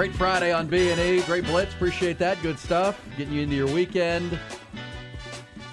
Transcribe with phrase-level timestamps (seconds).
[0.00, 1.20] Great Friday on B&E.
[1.24, 1.74] Great blitz.
[1.74, 2.40] Appreciate that.
[2.40, 2.98] Good stuff.
[3.18, 4.38] Getting you into your weekend.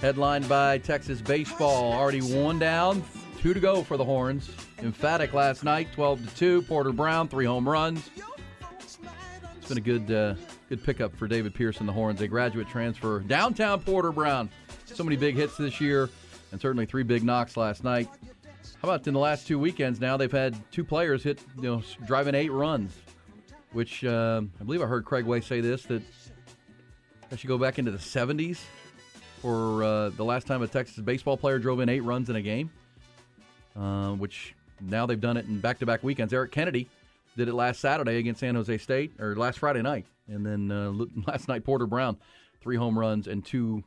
[0.02, 1.94] Headlined by Texas baseball.
[1.94, 3.06] Already one down.
[3.40, 4.52] Two to go for the Horns.
[4.80, 6.62] Emphatic last night, 12 to 2.
[6.64, 8.10] Porter Brown, three home runs.
[8.82, 10.36] It's been a good uh,
[10.68, 12.20] good pickup for David Pearson, the Horns.
[12.20, 13.22] A graduate transfer.
[13.22, 14.50] Downtown Porter Brown.
[14.88, 16.10] So many big hits this year,
[16.52, 18.10] and certainly three big knocks last night.
[18.82, 20.18] How about in the last two weekends now?
[20.18, 22.92] They've had two players hit, you know, driving eight runs
[23.78, 26.02] which uh, I believe I heard Craig Way say this that
[27.32, 28.58] I should go back into the 70s
[29.40, 32.42] for uh, the last time a Texas baseball player drove in eight runs in a
[32.42, 32.72] game,
[33.80, 36.34] uh, which now they've done it in back to back weekends.
[36.34, 36.90] Eric Kennedy
[37.36, 40.08] did it last Saturday against San Jose State, or last Friday night.
[40.28, 40.92] And then uh,
[41.28, 42.18] last night, Porter Brown,
[42.62, 43.84] three home runs and two.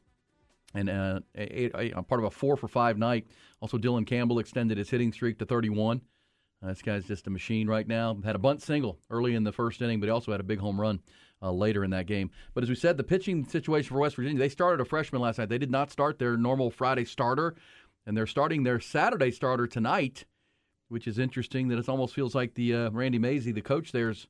[0.72, 3.26] And uh, eight, eight, part of a four for five night.
[3.60, 6.00] Also, Dylan Campbell extended his hitting streak to 31.
[6.62, 8.16] Uh, this guy's just a machine right now.
[8.24, 10.58] Had a bunt single early in the first inning, but he also had a big
[10.58, 11.00] home run
[11.42, 12.30] uh, later in that game.
[12.54, 15.38] But as we said, the pitching situation for West Virginia, they started a freshman last
[15.38, 15.48] night.
[15.48, 17.54] They did not start their normal Friday starter,
[18.06, 20.26] and they're starting their Saturday starter tonight,
[20.88, 24.28] which is interesting that it almost feels like the uh, Randy Mazey, the coach there's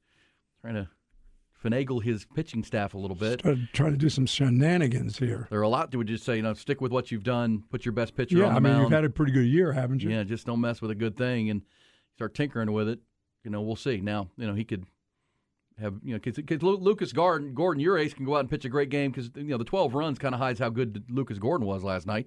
[0.60, 0.88] trying to
[1.64, 3.40] finagle his pitching staff a little bit.
[3.40, 5.46] Started trying to do some shenanigans here.
[5.50, 7.64] There are a lot that would just say, you know, stick with what you've done,
[7.70, 8.82] put your best pitcher yeah, on the I mean, mound.
[8.84, 10.10] you've had a pretty good year, haven't you?
[10.10, 11.50] Yeah, just don't mess with a good thing.
[11.50, 11.62] And
[12.20, 13.00] start tinkering with it,
[13.44, 13.98] you know, we'll see.
[14.02, 14.84] Now, you know, he could
[15.80, 18.68] have, you know, because Lucas Gordon, Gordon, your ace, can go out and pitch a
[18.68, 21.66] great game because, you know, the 12 runs kind of hides how good Lucas Gordon
[21.66, 22.26] was last night.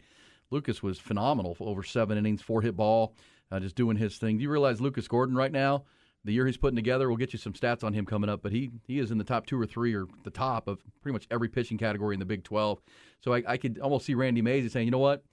[0.49, 3.13] Lucas was phenomenal for over seven innings, four hit ball,
[3.51, 4.37] uh, just doing his thing.
[4.37, 5.83] Do you realize Lucas Gordon right now,
[6.25, 8.51] the year he's putting together, we'll get you some stats on him coming up, but
[8.51, 11.27] he, he is in the top two or three or the top of pretty much
[11.29, 12.81] every pitching category in the Big 12.
[13.23, 15.23] So I, I could almost see Randy Mazey saying, you know what?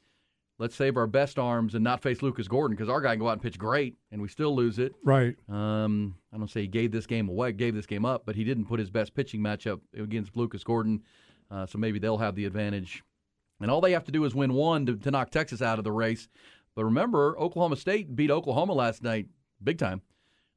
[0.60, 3.28] Let's save our best arms and not face Lucas Gordon because our guy can go
[3.28, 4.94] out and pitch great and we still lose it.
[5.02, 5.34] Right.
[5.48, 8.44] Um, I don't say he gave this game away, gave this game up, but he
[8.44, 11.02] didn't put his best pitching matchup against Lucas Gordon.
[11.50, 13.02] Uh, so maybe they'll have the advantage.
[13.60, 15.84] And all they have to do is win one to, to knock Texas out of
[15.84, 16.28] the race.
[16.76, 19.28] But remember, Oklahoma State beat Oklahoma last night,
[19.64, 20.02] big time,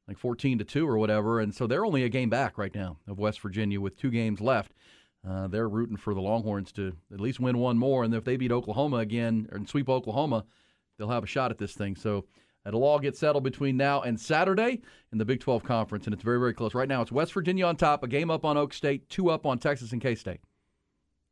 [0.06, 1.40] like 14 to 2 or whatever.
[1.40, 4.42] And so they're only a game back right now of West Virginia with two games
[4.42, 4.72] left.
[5.28, 8.36] Uh, they're rooting for the Longhorns to at least win one more, and if they
[8.36, 10.44] beat Oklahoma again and sweep Oklahoma,
[10.98, 11.96] they'll have a shot at this thing.
[11.96, 12.26] So
[12.66, 14.82] it'll all get settled between now and Saturday
[15.12, 16.74] in the Big 12 Conference, and it's very, very close.
[16.74, 19.46] Right now, it's West Virginia on top, a game up on Oak State, two up
[19.46, 20.40] on Texas and K State,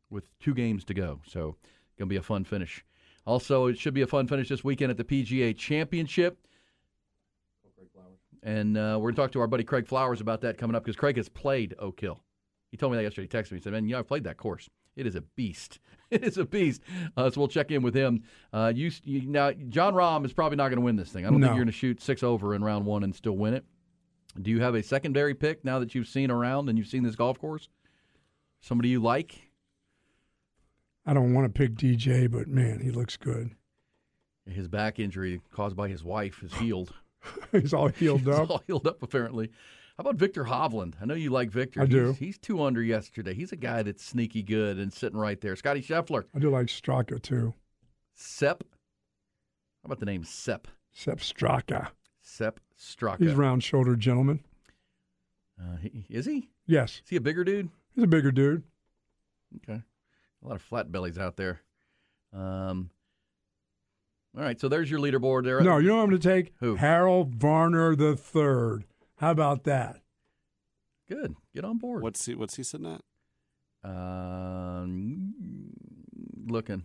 [0.08, 1.20] with two games to go.
[1.26, 2.84] So it's gonna be a fun finish.
[3.26, 6.38] Also, it should be a fun finish this weekend at the PGA Championship.
[8.42, 10.82] And uh, we're going to talk to our buddy Craig Flowers about that coming up
[10.82, 12.19] because Craig has played Oak Hill.
[12.72, 13.28] He told me that yesterday.
[13.30, 13.58] He texted me.
[13.58, 14.68] He said, "Man, you know, I played that course.
[14.96, 15.78] It is a beast.
[16.12, 16.82] It is a beast."
[17.16, 18.24] Uh, so we'll check in with him.
[18.52, 21.24] Uh, you, you, now, Jon Rahm is probably not going to win this thing.
[21.24, 21.46] I don't No.
[21.46, 23.64] think you're going to shoot six over in round one and still win it.
[24.42, 27.14] Do you have a secondary pick now that you've seen around and you've seen this
[27.16, 27.70] golf course?
[28.60, 29.52] Somebody you like?
[31.06, 33.52] I don't want to pick DJ, but man, he looks good.
[34.46, 36.92] His back injury caused by his wife is healed.
[37.52, 38.50] He's all healed He's up.
[38.50, 39.50] all healed up apparently.
[39.96, 40.94] How about Viktor Hovland?
[41.02, 41.82] I know you like Viktor.
[41.82, 42.08] I do.
[42.08, 43.34] He's, he's two under yesterday.
[43.34, 45.54] He's a guy that's sneaky good and sitting right there.
[45.54, 46.24] Scotty Scheffler.
[46.34, 47.52] I do like Straka too.
[48.14, 48.64] Sepp.
[49.82, 50.66] How about the name Sepp?
[50.92, 51.88] Sepp Straka.
[52.22, 53.18] Sepp Straka.
[53.18, 54.40] He's round shouldered gentleman.
[55.60, 56.48] Uh, he, is he?
[56.66, 57.02] Yes.
[57.04, 57.68] Is he a bigger dude?
[57.94, 58.62] He's a bigger dude.
[59.56, 59.82] Okay.
[60.42, 61.60] A lot of flat bellies out there.
[62.32, 62.90] Um,
[64.36, 65.60] all right, so there's your leaderboard there.
[65.60, 66.54] No, you know what I'm going to take?
[66.60, 66.76] Who?
[66.76, 68.84] Harold Varner the third.
[69.22, 70.00] How about that?
[71.08, 71.36] Good.
[71.54, 72.02] Get on board.
[72.02, 72.34] What's he?
[72.34, 73.00] What's he sitting at?
[73.88, 75.32] Um,
[76.46, 76.84] looking.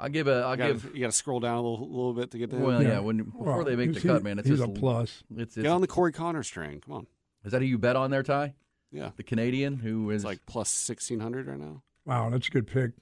[0.00, 0.36] I'll give a.
[0.44, 0.94] I'll You gotta, give.
[0.94, 2.60] you got to scroll down a little, little bit to get there.
[2.60, 2.88] Well, yeah.
[2.88, 2.98] Yeah.
[3.00, 5.24] when before Well, they make the he's- cut, man, it's he's just a plus.
[5.36, 6.80] It's, get on the Corey Conners train.
[6.80, 7.06] Come on.
[7.44, 8.54] is that who you bet on there, Ty?
[8.90, 9.10] Yeah.
[9.16, 11.82] The Canadian who is It's like plus 1600 right now.
[12.06, 12.92] Wow, that's a good pick.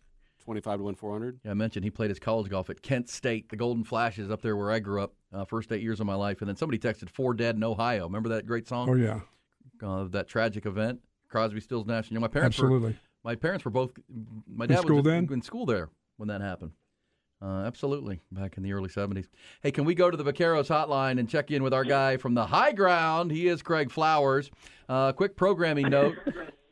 [0.46, 1.40] 25 to win 400.
[1.44, 4.42] Yeah, I mentioned he played his college golf at Kent State, the Golden Flashes up
[4.42, 6.40] there where I grew up, uh, first eight years of my life.
[6.40, 8.04] And then somebody texted Four Dead in Ohio.
[8.04, 8.88] Remember that great song?
[8.88, 9.20] Oh yeah,
[9.82, 12.10] Uh, that tragic event, Crosby, Stills, Nash.
[12.10, 12.96] You know, my parents were absolutely.
[13.24, 13.90] my parents were both.
[14.46, 15.26] My dad school was then?
[15.32, 16.70] in school there when that happened.
[17.42, 19.26] Uh, absolutely, back in the early '70s.
[19.62, 22.34] Hey, can we go to the Vaqueros hotline and check in with our guy from
[22.34, 23.32] the high ground?
[23.32, 24.50] He is Craig Flowers.
[24.88, 26.16] Uh, quick programming note.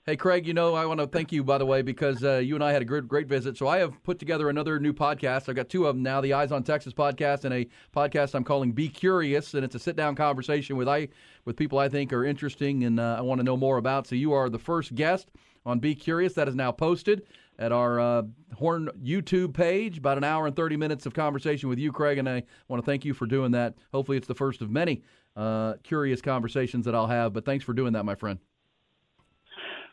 [0.06, 2.55] Hey, Craig, you know, I want to thank you, by the way, because uh, you
[2.55, 3.56] and I had a great, great visit.
[3.56, 5.49] So I have put together another new podcast.
[5.49, 7.67] I've got two of them now the Eyes on Texas podcast and a
[7.97, 9.55] podcast I'm calling Be Curious.
[9.55, 11.09] And it's a sit down conversation with, I,
[11.47, 14.06] with people I think are interesting and uh, I want to know more about.
[14.06, 15.31] So you are the first guest
[15.65, 16.35] on Be Curious.
[16.35, 17.23] That is now posted
[17.59, 18.23] at our uh,
[18.53, 19.97] Horn YouTube page.
[19.97, 22.19] About an hour and 30 minutes of conversation with you, Craig.
[22.19, 23.79] And I want to thank you for doing that.
[23.95, 25.03] Hopefully, it's the first of many
[25.35, 27.33] uh, curious conversations that I'll have.
[27.33, 28.39] But thanks for doing that, my friend.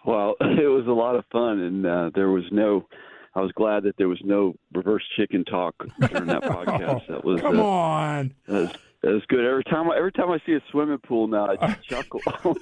[0.05, 2.87] Well, it was a lot of fun, and uh, there was no.
[3.33, 5.73] I was glad that there was no reverse chicken talk
[6.09, 7.07] during that podcast.
[7.07, 8.33] That was Come uh, on.
[8.47, 8.69] that was,
[9.03, 9.45] that was good.
[9.45, 12.19] Every time, every time I see a swimming pool now, I just chuckle.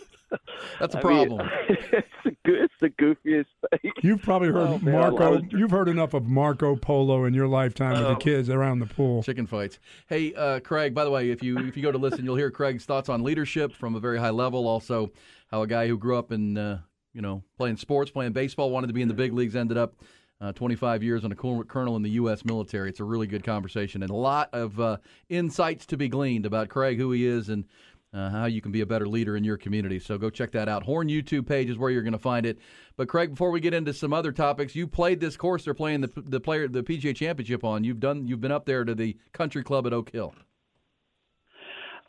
[0.79, 1.49] That's a I mean, problem.
[1.69, 3.45] it's the good, it's the goofiest
[3.81, 3.91] thing.
[4.03, 5.31] You've probably heard Oh, man, Marco.
[5.37, 8.09] was- You've heard enough of Marco Polo in your lifetime with Oh.
[8.09, 9.23] the kids around the pool.
[9.23, 9.79] Chicken fights.
[10.07, 10.93] Hey, uh, Craig.
[10.93, 13.23] By the way, if you if you go to listen, you'll hear Craig's thoughts on
[13.23, 14.67] leadership from a very high level.
[14.67, 15.11] Also,
[15.49, 16.81] how a guy who grew up in uh,
[17.19, 19.95] you know playing sports, playing baseball, wanted to be in the big leagues, ended up
[20.39, 22.45] uh, 25 years on a col- in the U.S.
[22.45, 22.87] military.
[22.87, 26.69] It's a really good conversation and a lot of uh, insights to be gleaned about
[26.69, 27.65] Craig, who he is, and
[28.13, 29.99] uh, how you can be a better leader in your community.
[29.99, 30.83] So go check that out.
[30.83, 32.57] Horn YouTube page is where you're going to find it.
[32.95, 35.99] But Craig, before we get into some other topics, you played this course they're playing
[35.99, 37.83] the the player the PGA Championship on.
[37.83, 40.33] You've done you've been up there to the Country Club at Oak Hill.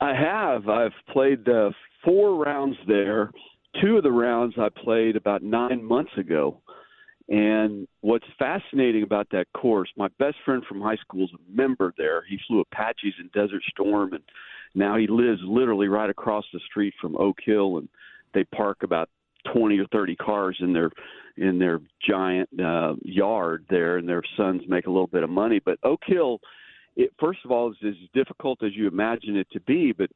[0.01, 0.69] I have.
[0.69, 1.71] I've played uh,
[2.05, 3.33] four rounds there.
[3.81, 6.61] Two of the rounds I played about nine months ago.
[7.29, 11.95] And what's fascinating about that course, my best friend from high school is a member
[11.97, 12.25] there.
[12.29, 14.25] He flew Apaches in Desert Storm, and
[14.75, 17.79] now he lives literally right across the street from Oak Hill.
[17.79, 17.89] And
[18.35, 19.09] they park about
[19.55, 20.91] twenty or thirty cars in their
[21.37, 25.61] in their giant uh, yard there, and their sons make a little bit of money.
[25.65, 26.41] But Oak Hill,
[26.97, 30.11] it first of all is as difficult as you imagine it to be, but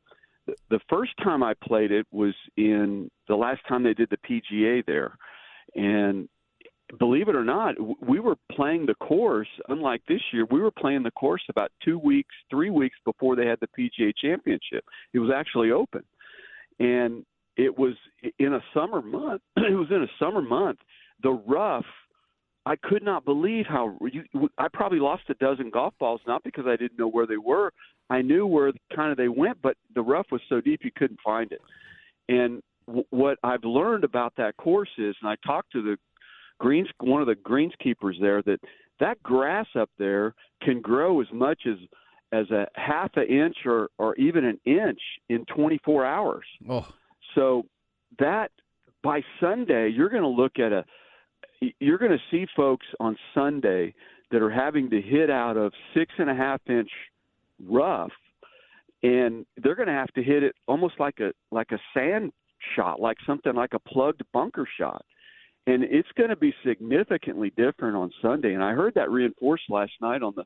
[0.47, 4.83] the- first time I played it was in the last time they did the PGA
[4.83, 5.17] there,
[5.75, 6.29] and
[6.99, 9.49] believe it or not, we were playing the course.
[9.69, 13.47] Unlike this year, we were playing the course about two weeks, three weeks before they
[13.47, 14.85] had the PGA Championship.
[15.13, 16.05] It was actually open,
[16.79, 17.25] and
[17.57, 17.95] it was
[18.39, 19.43] in a summer month.
[19.57, 20.79] it was in a summer month.
[21.23, 21.87] The rough.
[22.67, 24.25] I could not believe how you,
[24.59, 27.73] I probably lost a dozen golf balls, not because I didn't know where they were.
[28.11, 31.21] I knew where kind of they went, but the rough was so deep you couldn't
[31.25, 31.61] find it.
[32.29, 35.97] And w- what I've learned about that course is, and I talked to the
[36.59, 38.61] greens, one of the greenskeepers there, that
[39.01, 41.77] that grass up there can grow as much as
[42.33, 46.45] as a half an inch or or even an inch in 24 hours.
[46.69, 46.87] Oh,
[47.35, 47.67] So
[48.19, 48.51] that
[49.03, 50.85] by Sunday, you're going to look at a
[51.81, 53.95] you're going to see folks on Sunday
[54.31, 56.91] that are having to hit out of six and a half inch
[57.69, 58.13] rough,
[59.03, 62.33] and they're going to have to hit it almost like a like a sand
[62.75, 65.05] shot, like something like a plugged bunker shot,
[65.67, 68.55] and it's going to be significantly different on Sunday.
[68.55, 70.45] And I heard that reinforced last night on the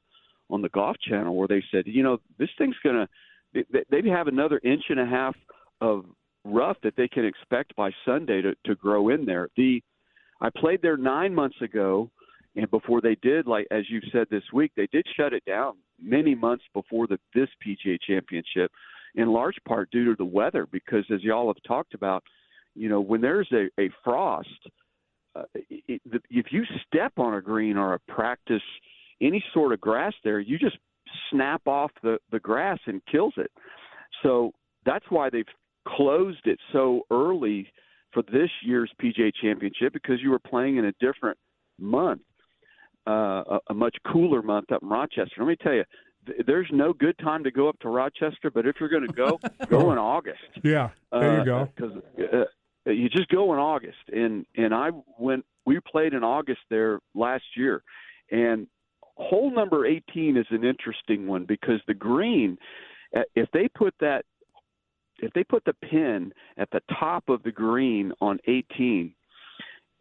[0.50, 3.08] on the Golf Channel where they said, you know, this thing's going to
[3.52, 5.34] they, have another inch and a half
[5.80, 6.04] of
[6.44, 9.48] rough that they can expect by Sunday to, to grow in there.
[9.56, 9.82] The
[10.40, 12.10] I played there nine months ago,
[12.56, 15.74] and before they did, like as you said this week, they did shut it down
[16.00, 18.70] many months before the this PGA Championship,
[19.14, 20.66] in large part due to the weather.
[20.70, 22.22] Because as y'all have talked about,
[22.74, 24.48] you know, when there's a, a frost,
[25.34, 28.62] uh, it, it, if you step on a green or a practice
[29.20, 30.78] any sort of grass there, you just
[31.30, 33.50] snap off the the grass and kills it.
[34.22, 34.52] So
[34.84, 35.44] that's why they've
[35.86, 37.68] closed it so early
[38.12, 41.38] for this year's PGA Championship because you were playing in a different
[41.78, 42.22] month,
[43.06, 45.34] uh, a, a much cooler month up in Rochester.
[45.38, 45.84] Let me tell you,
[46.26, 49.12] th- there's no good time to go up to Rochester, but if you're going to
[49.12, 49.38] go,
[49.68, 50.38] go in August.
[50.62, 51.68] Yeah, there you go.
[51.74, 55.44] Because uh, you just go in August, and and I went.
[55.66, 57.82] We played in August there last year,
[58.30, 58.66] and
[59.18, 62.56] hole number 18 is an interesting one because the green,
[63.16, 64.24] uh, if they put that,
[65.18, 69.14] if they put the pin at the top of the green on 18,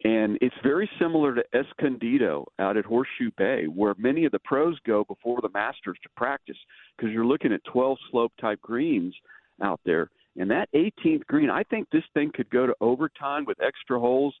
[0.04, 4.78] And it's very similar to Escondido out at Horseshoe Bay, where many of the pros
[4.86, 6.56] go before the Masters to practice
[6.96, 9.14] because you're looking at 12 slope type greens
[9.60, 10.08] out there.
[10.36, 14.34] And that 18th green, I think this thing could go to overtime with extra holes.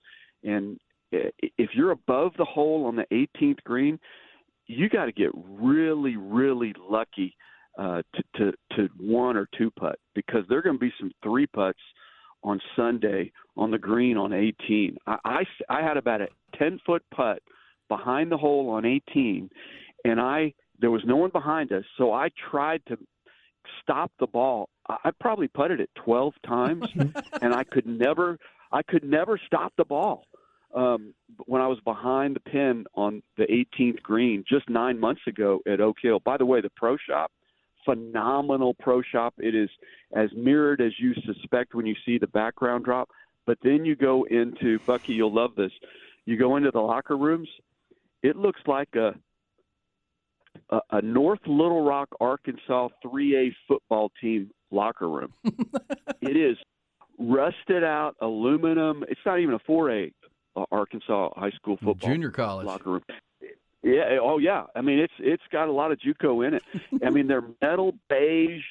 [0.44, 0.78] And
[1.10, 3.98] if you're above the hole on the 18th green,
[4.68, 7.34] you got to get really, really lucky
[7.78, 11.12] uh, to, to to one or two putt because there are going to be some
[11.22, 11.78] three putts
[12.42, 14.96] on Sunday on the green on 18.
[15.06, 17.42] I, I, I had about a 10 foot putt
[17.88, 19.48] behind the hole on 18,
[20.04, 22.98] and I there was no one behind us, so I tried to
[23.82, 24.68] stop the ball.
[24.88, 26.86] I probably putted it 12 times,
[27.42, 28.38] and I could never
[28.72, 30.24] I could never stop the ball.
[30.74, 31.14] Um,
[31.46, 35.80] when I was behind the pin on the 18th green just nine months ago at
[35.80, 36.20] Oak Hill.
[36.20, 37.32] By the way, the pro shop
[37.88, 39.34] phenomenal pro shop.
[39.38, 39.70] It is
[40.12, 43.08] as mirrored as you suspect when you see the background drop.
[43.46, 45.72] But then you go into Bucky, you'll love this.
[46.26, 47.48] You go into the locker rooms.
[48.22, 49.14] It looks like a
[50.70, 55.32] a, a North Little Rock, Arkansas 3A football team locker room.
[55.44, 56.56] it is
[57.18, 59.04] rusted out aluminum.
[59.08, 60.12] It's not even a 4A
[60.56, 63.02] uh, Arkansas high school football junior college locker room.
[63.82, 64.18] Yeah.
[64.20, 64.64] Oh, yeah.
[64.74, 66.62] I mean, it's it's got a lot of JUCO in it.
[67.04, 68.62] I mean, they're metal beige,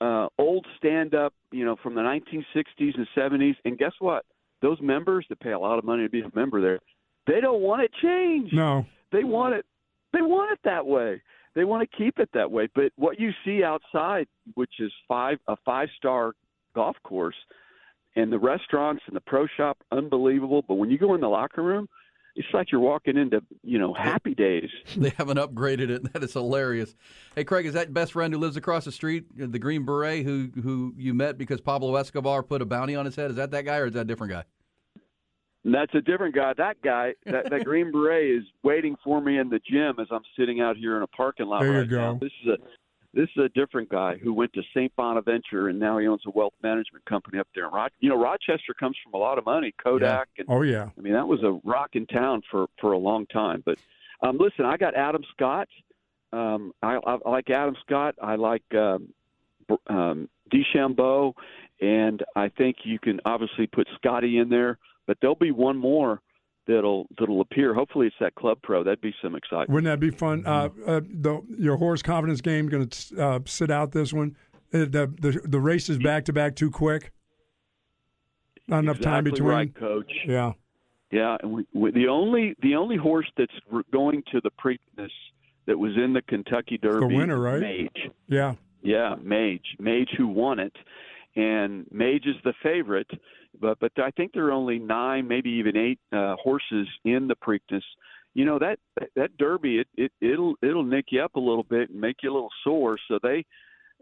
[0.00, 1.32] uh, old stand up.
[1.50, 3.56] You know, from the 1960s and 70s.
[3.64, 4.24] And guess what?
[4.62, 6.80] Those members that pay a lot of money to be a member there,
[7.26, 8.54] they don't want it changed.
[8.54, 9.66] No, they want it.
[10.12, 11.20] They want it that way.
[11.54, 12.68] They want to keep it that way.
[12.74, 16.32] But what you see outside, which is five a five star
[16.74, 17.36] golf course,
[18.16, 20.62] and the restaurants and the pro shop, unbelievable.
[20.66, 21.88] But when you go in the locker room,
[22.36, 24.70] it's like you're walking into you know happy days.
[24.96, 26.02] They haven't upgraded it.
[26.12, 26.94] That is hilarious.
[27.34, 30.24] Hey, Craig, is that best friend who lives across the street, uh, the Green Beret,
[30.24, 33.30] who who you met because Pablo Escobar put a bounty on his head?
[33.30, 34.44] Is that that guy, or is that a different guy?
[35.64, 36.52] That's a different guy.
[36.58, 40.22] That guy, that, that Green Beret, is waiting for me in the gym as I'm
[40.38, 41.96] sitting out here in a parking lot there right you go.
[41.96, 42.18] now.
[42.20, 42.56] This is a
[43.14, 44.94] this is a different guy who went to St.
[44.96, 47.96] Bonaventure and now he owns a wealth management company up there in Rochester.
[48.00, 50.28] You know, Rochester comes from a lot of money, Kodak.
[50.36, 50.40] Yeah.
[50.42, 50.88] And, oh yeah.
[50.96, 53.62] I mean, that was a rock in town for for a long time.
[53.64, 53.78] But
[54.22, 55.68] um, listen, I got Adam Scott.
[56.32, 58.16] Um, I, I, I like Adam Scott.
[58.20, 59.12] I like um,
[59.88, 61.34] um, DeChambeau,
[61.80, 64.78] and I think you can obviously put Scotty in there.
[65.06, 66.20] But there'll be one more
[66.66, 67.74] that'll that'll appear.
[67.74, 68.82] Hopefully, it's that Club Pro.
[68.84, 69.70] That'd be some excitement.
[69.70, 70.44] Wouldn't that be fun?
[70.46, 74.36] Uh, uh, the, your horse confidence game going to uh, sit out this one.
[74.72, 77.12] Uh, the the the race is back to back too quick.
[78.66, 79.48] Not enough exactly time between.
[79.48, 80.12] Right, Coach.
[80.26, 80.52] Yeah.
[81.10, 83.52] Yeah, and we, we, the only the only horse that's
[83.92, 85.10] going to the Preakness
[85.66, 87.60] that was in the Kentucky Derby, the winner, right?
[87.60, 88.10] Mage.
[88.26, 88.54] Yeah.
[88.82, 89.76] Yeah, Mage.
[89.78, 90.74] Mage who won it,
[91.36, 93.10] and Mage is the favorite.
[93.60, 97.36] But but I think there are only nine, maybe even eight uh, horses in the
[97.36, 97.82] Preakness.
[98.34, 98.78] You know that
[99.16, 102.32] that Derby, it, it it'll it'll nick you up a little bit and make you
[102.32, 102.98] a little sore.
[103.08, 103.44] So they,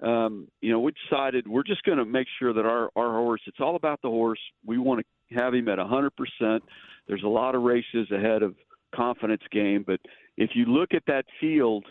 [0.03, 3.43] um, you know, we decided we're just going to make sure that our our horse.
[3.47, 4.41] It's all about the horse.
[4.65, 6.63] We want to have him at a hundred percent.
[7.09, 8.55] There's a lot of races ahead of
[8.95, 10.01] confidence game, but
[10.37, 11.85] if you look at that field,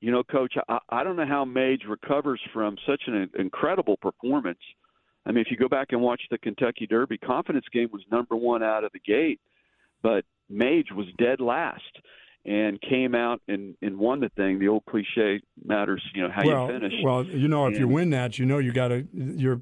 [0.00, 4.58] you know, Coach, I, I don't know how Mage recovers from such an incredible performance.
[5.26, 8.36] I mean, if you go back and watch the Kentucky Derby, confidence game was number
[8.36, 9.40] one out of the gate,
[10.02, 11.82] but Mage was dead last
[12.46, 14.58] and came out and, and won the thing.
[14.58, 16.94] The old cliche matters, you know, how well, you finish.
[17.02, 19.60] Well, you know, if and, you win that, you know, you got to you're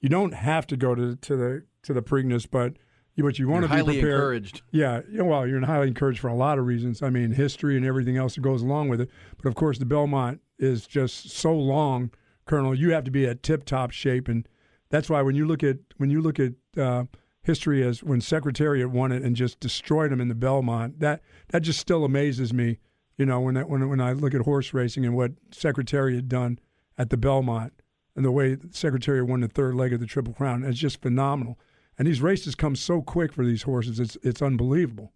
[0.00, 2.74] you don't have to go to to the to the Preakness, but
[3.16, 4.14] you, but you want to be highly prepared.
[4.14, 4.62] encouraged.
[4.70, 7.02] Yeah, well, you're highly encouraged for a lot of reasons.
[7.02, 9.10] I mean, history and everything else that goes along with it.
[9.42, 12.12] But of course, the Belmont is just so long,
[12.44, 12.74] Colonel.
[12.74, 14.46] You have to be at tip-top shape, and
[14.90, 17.04] that's why when you look at when you look at uh,
[17.42, 21.62] history as when Secretariat won it and just destroyed them in the Belmont, that that
[21.62, 22.78] just still amazes me.
[23.16, 26.58] You know, when that, when when I look at horse racing and what Secretariat done
[26.96, 27.72] at the Belmont
[28.14, 31.58] and the way Secretariat won the third leg of the Triple Crown, it's just phenomenal.
[31.98, 35.12] And these races come so quick for these horses; it's it's unbelievable.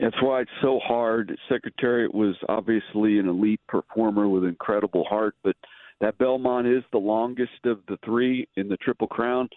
[0.00, 1.38] That's why it's so hard.
[1.48, 5.56] Secretariat was obviously an elite performer with incredible heart, but
[6.00, 9.48] that Belmont is the longest of the three in the Triple Crown.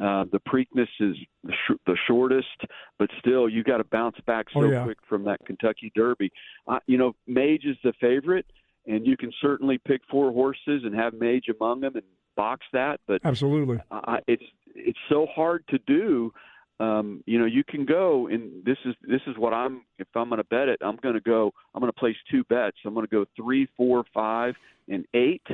[0.00, 2.66] Uh, the Preakness is the, sh- the shortest,
[2.98, 4.84] but still, you got to bounce back so oh, yeah.
[4.84, 6.30] quick from that Kentucky Derby.
[6.68, 8.44] Uh, you know, Mage is the favorite,
[8.86, 12.04] and you can certainly pick four horses and have Mage among them and
[12.36, 13.00] box that.
[13.06, 16.32] But absolutely, uh, it's it's so hard to do.
[16.78, 19.82] Um, you know, you can go, and this is this is what I'm.
[19.98, 21.52] If I'm going to bet it, I'm going to go.
[21.74, 22.76] I'm going to place two bets.
[22.84, 24.54] I'm going to go three, four, five,
[24.88, 25.46] and eight,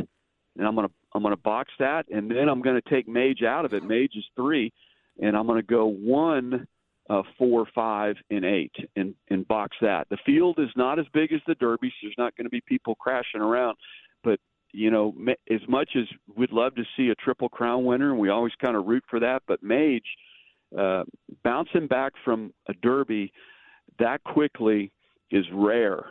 [0.57, 3.75] and I'm to I'm to box that, and then I'm to take Mage out of
[3.75, 3.83] it.
[3.83, 4.73] Mage is three,
[5.21, 6.67] and I'm to go one,
[7.11, 10.09] uh, four, five, and eight, and and box that.
[10.11, 12.63] The field is not as big as the Derby, so there's not going to be
[12.67, 13.77] people crashing around.
[14.25, 14.41] But
[14.73, 15.15] you know,
[15.51, 16.05] as much as
[16.35, 19.21] we'd love to see a triple crown winner, and we always kind of root for
[19.21, 20.07] that, but Mage
[20.79, 21.05] uh,
[21.45, 23.33] bouncing back from a Derby
[23.99, 24.93] that quickly
[25.31, 26.07] is rare,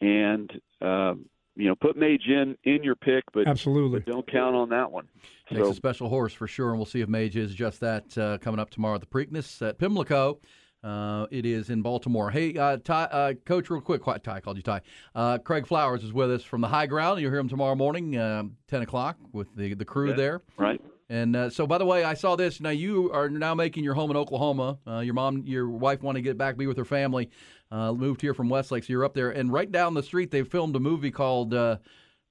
[0.00, 0.50] and.
[0.80, 4.00] Um, you know, put Mage in in your pick, but Absolutely.
[4.00, 5.08] but don't count on that one.
[5.50, 8.16] Makes So a special horse for sure, and we'll see if Mage is just that
[8.16, 10.40] uh, coming up tomorrow at the Preakness at Pimlico.
[10.82, 12.30] Uh, it is in Baltimore.
[12.30, 14.80] Hey, uh, Ty, uh, Coach, real quick, quiet, Ty called you Ty.
[15.14, 17.20] Uh, Craig Flowers is with us from the High Ground.
[17.20, 20.16] You'll hear him tomorrow morning, um, ten o'clock, with the the crew Yeah.
[20.16, 20.42] there.
[20.56, 20.80] right.
[21.10, 22.60] And uh, so, by the way, I saw this.
[22.60, 24.78] Now you are now making your home in Oklahoma.
[24.86, 27.28] Uh, your mom, your wife, want to get back, be with her family.
[27.72, 29.30] Uh, moved here from Westlake, so you're up there.
[29.32, 31.78] And right down the street, they filmed a movie called uh,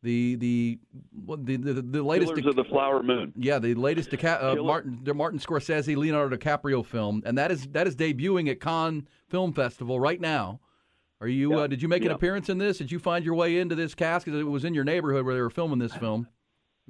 [0.01, 0.79] the the
[1.25, 2.29] what- the the, the latest.
[2.35, 3.33] Killers of the Flower Moon.
[3.35, 7.85] Yeah, the latest Dica- uh, Martin Martin Scorsese Leonardo DiCaprio film, and that is that
[7.85, 10.61] is debuting at Cannes Film Festival right now.
[11.19, 11.53] Are you?
[11.59, 12.77] Uh, did you make an appearance in this?
[12.77, 15.35] Did you find your way into this cast because it was in your neighborhood where
[15.35, 16.27] they were filming this film?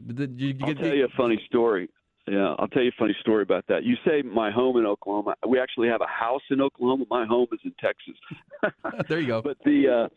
[0.08, 1.90] Did, did you, I'll tell you a funny story.
[2.28, 3.84] Yeah, I'll tell you a funny story about that.
[3.84, 5.34] You say my home in Oklahoma.
[5.48, 7.06] We actually have a house in Oklahoma.
[7.10, 8.16] My home is in Texas.
[9.10, 9.42] there you go.
[9.42, 10.10] but the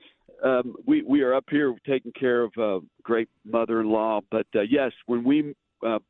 [0.42, 4.20] uh, um, we we are up here taking care of uh, great mother-in-law.
[4.30, 5.54] But uh, yes, when we
[5.86, 6.00] uh,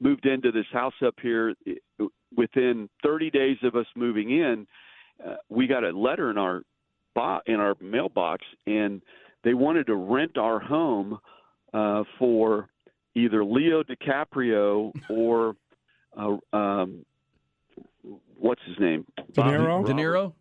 [0.00, 1.82] moved into this house up here, it,
[2.34, 4.66] within 30 days of us moving in,
[5.26, 6.62] uh, we got a letter in our
[7.14, 9.02] bo- in our mailbox, and
[9.44, 11.18] they wanted to rent our home
[11.74, 12.68] uh, for
[13.14, 15.56] either Leo DiCaprio or
[16.16, 17.04] uh, um,
[18.38, 19.06] what's his name?
[19.32, 19.86] De Niro?
[19.86, 20.32] De Niro.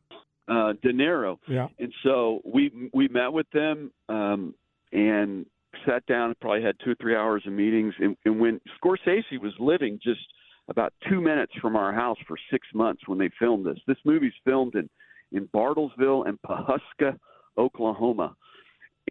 [0.48, 1.38] Uh, De Niro.
[1.48, 1.68] Yeah.
[1.78, 4.56] And so we we met with them um,
[4.92, 5.46] and
[5.86, 6.30] sat down.
[6.30, 7.94] and Probably had two or three hours of meetings.
[8.00, 10.22] And, and when Scorsese was living just
[10.70, 13.78] about two minutes from our house for six months when they filmed this.
[13.88, 14.90] This movie's filmed in
[15.32, 17.18] in Bartlesville and Pawhuska,
[17.58, 18.36] Oklahoma,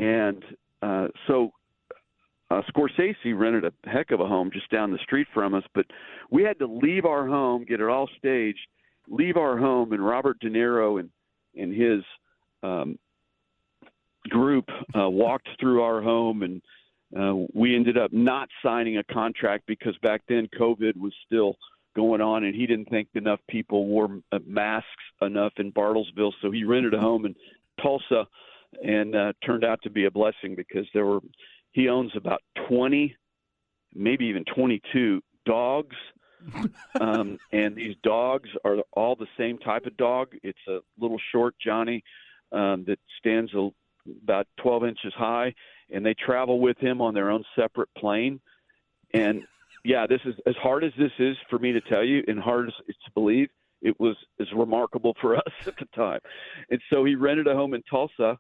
[0.01, 0.45] and
[0.83, 1.53] uh, so
[2.51, 5.65] uh, Scorsese rented a heck of a home just down the street from us.
[5.75, 5.87] But
[6.31, 8.67] we had to leave our home, get it all staged,
[9.09, 11.11] leave our home, and Robert De Niro and
[11.57, 12.05] and his
[12.63, 12.99] um,
[14.29, 16.63] group uh, walked through our home, and
[17.19, 21.57] uh, we ended up not signing a contract because back then COVID was still
[21.97, 24.87] going on, and he didn't think enough people wore uh, masks
[25.21, 27.35] enough in Bartlesville, so he rented a home in
[27.83, 28.27] Tulsa,
[28.85, 31.21] and uh, turned out to be a blessing because there were
[31.79, 33.17] he owns about twenty,
[33.95, 35.97] maybe even twenty-two dogs
[37.01, 40.29] um, and these dogs are all the same type of dog.
[40.43, 42.03] It's a little short Johnny
[42.53, 43.71] um, that stands a,
[44.23, 45.55] about 12 inches high,
[45.91, 48.41] and they travel with him on their own separate plane.
[49.15, 49.43] And
[49.85, 52.69] yeah, this is as hard as this is for me to tell you, and hard
[52.69, 53.49] as it's to believe.
[53.81, 56.21] It was as remarkable for us at the time,
[56.71, 58.37] and so he rented a home in Tulsa,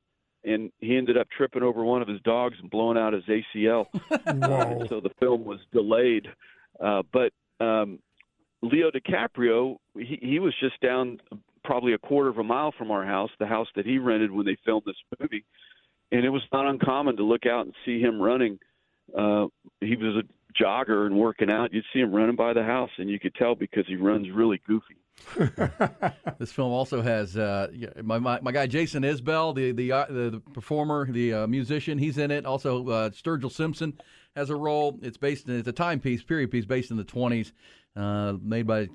[0.48, 3.86] and he ended up tripping over one of his dogs and blowing out his ACL.
[3.92, 4.86] Whoa.
[4.88, 6.28] so the film was delayed.
[6.82, 7.98] Uh, but um,
[8.62, 11.20] Leo DiCaprio, he, he was just down
[11.64, 14.46] probably a quarter of a mile from our house, the house that he rented when
[14.46, 15.44] they filmed this movie,
[16.10, 18.58] and it was not uncommon to look out and see him running.
[19.16, 19.46] Uh,
[19.80, 21.72] he was a jogger and working out.
[21.72, 24.60] You'd see him running by the house, and you could tell because he runs really
[24.66, 24.96] goofy.
[26.38, 27.68] This film also has uh,
[28.02, 31.98] my, my my guy Jason Isbell, the the uh, the, the performer, the uh, musician.
[31.98, 32.46] He's in it.
[32.46, 33.98] Also, uh, Sturgill Simpson
[34.36, 34.98] has a role.
[35.02, 37.52] It's based in it's a timepiece, period piece based in the twenties,
[37.96, 38.86] uh, made by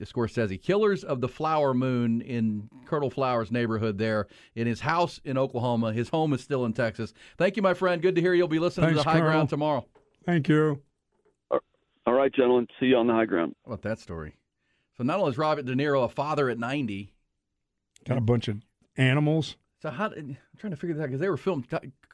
[0.00, 0.60] Scorsese.
[0.60, 5.92] Killers of the Flower Moon in Colonel Flowers neighborhood there in his house in Oklahoma.
[5.92, 7.14] His home is still in Texas.
[7.36, 8.02] Thank you, my friend.
[8.02, 9.32] Good to hear you'll be listening Thanks, to the High Colonel.
[9.32, 9.86] Ground tomorrow.
[10.26, 10.82] Thank you.
[12.08, 12.66] All right, gentlemen.
[12.80, 13.54] See you on the high ground.
[13.66, 14.37] How about that story?
[14.98, 17.14] So not only is Robert De Niro a father at ninety.
[18.04, 18.58] Got a bunch of
[18.96, 19.56] animals.
[19.80, 20.06] So how?
[20.10, 21.66] I'm trying to figure that out because they were filmed.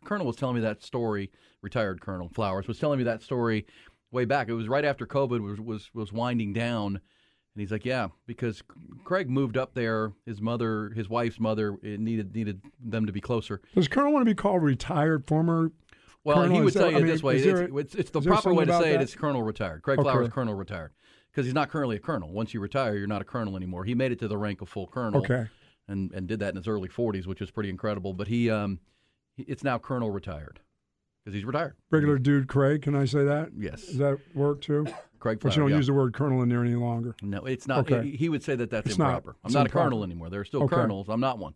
[0.04, 1.30] Colonel was telling me that story.
[1.62, 3.66] Retired Colonel Flowers was telling me that story
[4.10, 4.48] way back.
[4.48, 7.00] It was right after COVID was was was winding down, and
[7.56, 8.62] he's like, "Yeah, because
[9.02, 10.12] Craig moved up there.
[10.26, 13.62] His mother, his wife's mother, it needed needed them to be closer.
[13.74, 15.72] Does Colonel want to be called retired former?
[16.24, 17.36] Well, Colonel, he would is that- tell you I it mean, this way.
[17.36, 19.00] is It's, it's, it's the proper way to say it.
[19.02, 19.82] It's Colonel retired.
[19.82, 20.10] Craig Okay.
[20.10, 20.92] Flowers, Colonel retired,
[21.30, 22.30] because he's not currently a colonel.
[22.32, 23.84] Once you retire, you're not a colonel anymore.
[23.84, 25.20] He made it to the rank of full colonel.
[25.20, 25.46] Okay.
[25.86, 28.14] and and did that in his early 40s, which was pretty incredible.
[28.14, 28.78] But he, um,
[29.36, 30.60] it's now Colonel retired
[31.22, 31.74] because he's retired.
[31.90, 33.50] Regular dude Craig, can I say that?
[33.56, 33.84] Yes.
[33.86, 34.86] Does that work too?
[35.18, 35.56] Craig But Flowers.
[35.56, 35.76] you don't yeah.
[35.76, 37.14] use the word colonel in there any longer.
[37.22, 37.90] No, it's not.
[37.90, 38.10] Okay.
[38.10, 39.06] He, he would say that that's It's not.
[39.16, 39.30] improper.
[39.42, 39.84] I'm It's not a improper.
[39.90, 40.30] colonel anymore.
[40.30, 40.74] There are still Okay.
[40.76, 41.08] colonels.
[41.10, 41.54] I'm not one.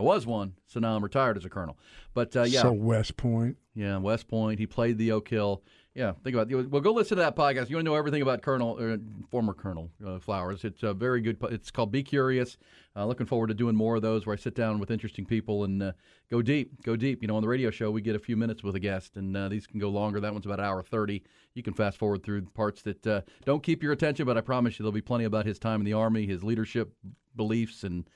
[0.00, 1.76] I was one, so now I'm retired as a colonel.
[2.14, 3.58] But uh, yeah, So West Point.
[3.74, 4.58] yeah, West Point.
[4.58, 5.62] He played the Oak Hill,
[5.94, 6.70] Yeah, think about it.
[6.70, 7.68] Well, go listen to that podcast.
[7.68, 8.96] You want to know everything about Colonel, uh,
[9.30, 10.64] former Colonel uh, Flowers.
[10.64, 11.36] It's a very good.
[11.50, 12.56] It's called Be Curious.
[12.96, 15.64] Uh, looking forward to doing more of those where I sit down with interesting people
[15.64, 15.92] and uh,
[16.30, 16.82] go deep.
[16.82, 17.20] Go deep.
[17.22, 19.36] You know, on the radio show we get a few minutes with a guest, and
[19.36, 20.18] uh, these can go longer.
[20.20, 21.22] That one's about an hour thirty.
[21.54, 24.78] You can fast forward through parts that uh, don't keep your attention, but I promise
[24.78, 26.92] you there'll be plenty about his time in the army, his leadership
[27.36, 28.08] beliefs, and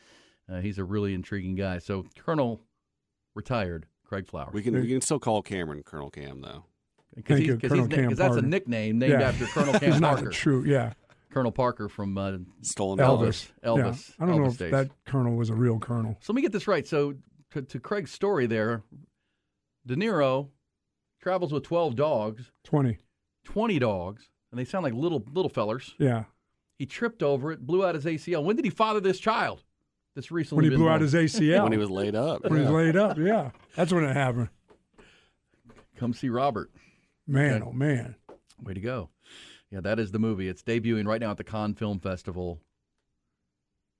[0.50, 1.78] uh, he's a really intriguing guy.
[1.78, 2.60] So, Colonel
[3.34, 4.52] retired Craig Flowers.
[4.52, 6.64] We can we can still call Cameron Colonel Cam though.
[7.14, 9.28] Because Thank you, Colonel Cam that's a nickname named Yeah.
[9.28, 10.30] after Colonel Cam It's not Parker.
[10.30, 10.64] true.
[10.64, 10.92] Yeah,
[11.30, 13.50] Colonel Parker from uh, Stolen Elvis.
[13.64, 14.08] Elvis.
[14.18, 14.24] Yeah.
[14.24, 14.72] I don't know if days.
[14.72, 16.16] that colonel was a real colonel.
[16.20, 16.86] So let me get this right.
[16.86, 17.14] So
[17.52, 18.82] to, to Craig's story there,
[19.86, 20.48] De Niro
[21.20, 22.98] travels with 12 dogs, Twenty.
[23.44, 25.94] 20 dogs, and they sound like little little fellers.
[25.98, 26.24] Yeah.
[26.78, 28.44] He tripped over it, blew out his ACL.
[28.44, 29.63] When did he father this child?
[30.14, 31.64] That's recently When he blew out his ACL.
[31.64, 32.44] when he was laid up.
[32.44, 33.18] When he was laid up.
[33.18, 33.50] Yeah.
[33.74, 34.48] That's when it happened.
[35.96, 36.70] Come see Robert.
[37.26, 37.64] Man, Okay.
[37.70, 38.14] oh man.
[38.62, 39.10] Way to go.
[39.70, 40.48] Yeah, that is the movie.
[40.48, 42.60] It's debuting right now at the Cannes Film Festival.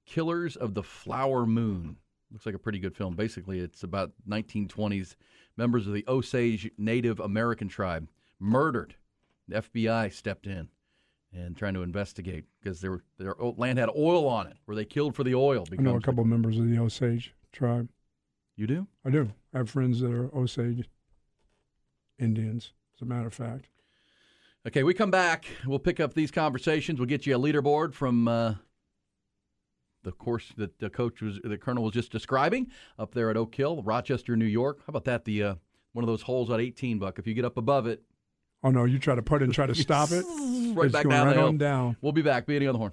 [0.07, 1.97] Killers of the Flower Moon.
[2.31, 3.15] Looks like a pretty good film.
[3.15, 5.15] Basically, it's about 1920s
[5.57, 8.97] members of the Osage Native American tribe murdered.
[9.49, 10.69] The FBI stepped in
[11.35, 15.15] and trying to investigate because their their land had oil on it, where they killed
[15.15, 15.67] for the oil.
[15.71, 17.89] I know a couple couple members of the Osage tribe.
[18.57, 18.87] You do?
[19.05, 19.33] I do.
[19.53, 20.89] I have friends that are Osage
[22.19, 23.69] Indians, as a matter of fact.
[24.67, 25.45] Okay, we come back.
[25.67, 26.99] We'll pick up these conversations.
[26.99, 28.55] We'll get you a leaderboard from uh,
[30.05, 32.69] the course that the coach was, the colonel was just describing
[32.99, 34.79] up there at Oak Hill, Rochester, New York.
[34.87, 35.25] How about that?
[35.25, 35.55] The uh,
[35.93, 37.19] one of those holes at 18 buck.
[37.19, 38.03] If you get up above it,
[38.65, 40.25] Oh no, you try to put it and try to stop it.
[40.75, 41.97] right it's back going down right the on down.
[42.01, 42.47] We'll be back.
[42.47, 42.93] Beating on the horn.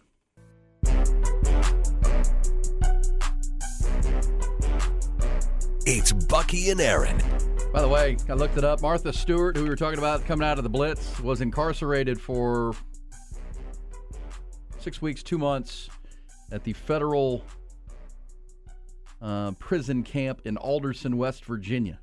[5.85, 7.17] It's Bucky and Aaron.
[7.71, 8.81] By the way, I looked it up.
[8.81, 12.73] Martha Stewart, who we were talking about coming out of the Blitz, was incarcerated for
[14.79, 15.89] six weeks, two months
[16.51, 17.45] at the federal
[19.21, 21.97] uh, prison camp in Alderson, West Virginia.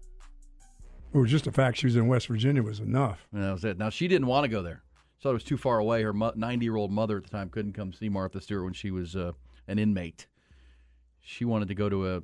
[1.12, 3.26] Was just the fact she was in West Virginia was enough.
[3.32, 3.78] And that was it.
[3.78, 4.82] Now, she didn't want to go there.
[5.18, 6.02] So it was too far away.
[6.02, 8.90] Her 90 year old mother at the time couldn't come see Martha Stewart when she
[8.90, 9.32] was uh,
[9.66, 10.26] an inmate.
[11.20, 12.22] She wanted to go to a,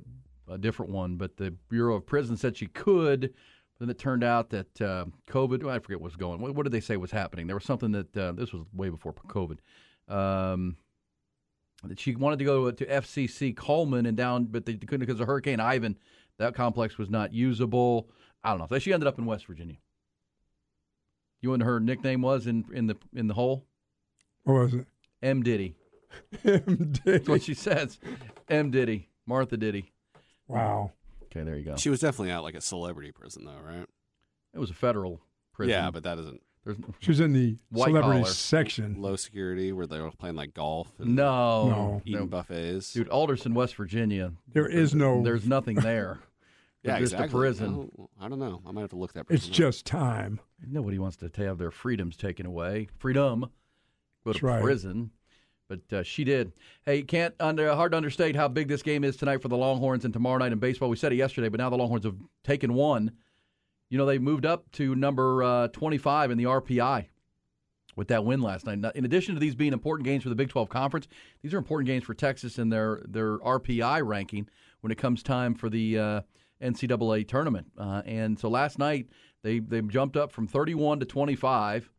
[0.49, 3.21] a different one, but the Bureau of Prisons said she could.
[3.21, 6.63] But then it turned out that uh, COVID, I forget what was going what, what
[6.63, 7.47] did they say was happening?
[7.47, 9.57] There was something that, uh, this was way before COVID.
[10.07, 10.77] Um,
[11.83, 15.27] that she wanted to go to FCC Coleman and down, but they couldn't because of
[15.27, 15.97] Hurricane Ivan.
[16.37, 18.09] That complex was not usable.
[18.45, 18.67] I don't know.
[18.69, 19.75] So she ended up in West Virginia.
[21.41, 23.65] You know what her nickname was in in the in the hole?
[24.43, 24.85] What was it?
[25.21, 25.75] M Diddy.
[26.45, 27.01] M Diddy.
[27.05, 27.99] That's what she says.
[28.49, 29.09] M Diddy.
[29.25, 29.91] Martha Diddy.
[30.47, 30.91] Wow.
[31.25, 31.75] Okay, there you go.
[31.77, 33.85] She was definitely at like a celebrity prison though, right?
[34.53, 35.19] It was a federal
[35.53, 35.71] prison.
[35.71, 38.31] Yeah, but that isn't There's She was in the White celebrity collar.
[38.33, 39.01] section.
[39.01, 42.01] low security where they were playing like golf and no, No.
[42.05, 42.25] eating no.
[42.27, 42.93] buffets.
[42.93, 44.31] Dude, Alderson, West Virginia.
[44.53, 45.21] There is no.
[45.23, 46.19] There's nothing there.
[46.85, 47.37] yeah, just exactly.
[47.37, 47.65] a prison.
[47.67, 48.61] I don't, I don't know.
[48.65, 49.25] I might have to look that.
[49.29, 49.55] It's person up.
[49.55, 50.39] just time.
[50.65, 52.89] Nobody wants to have their freedoms taken away.
[52.97, 53.41] Freedom.
[53.41, 53.49] Go
[54.25, 54.61] That's to right.
[54.61, 55.11] prison.
[55.67, 56.53] But uh, she did.
[56.85, 60.05] Hey, can't under hard to understate how big this game is tonight for the Longhorns
[60.05, 60.89] and tomorrow night in baseball.
[60.89, 63.11] We said it yesterday, but now the Longhorns have taken one.
[63.89, 67.07] You know, they moved up to number uh, 25 in the RPI
[67.95, 68.79] with that win last night.
[68.79, 71.07] Now, In addition to these being important games for the Big 12 Conference,
[71.41, 74.47] these are important games for Texas in their, their RPI ranking
[74.81, 76.21] when it comes time for the uh,
[76.61, 77.67] NCAA tournament.
[77.77, 79.07] Uh, and so last night,
[79.43, 81.89] they, they jumped up from 31 to 25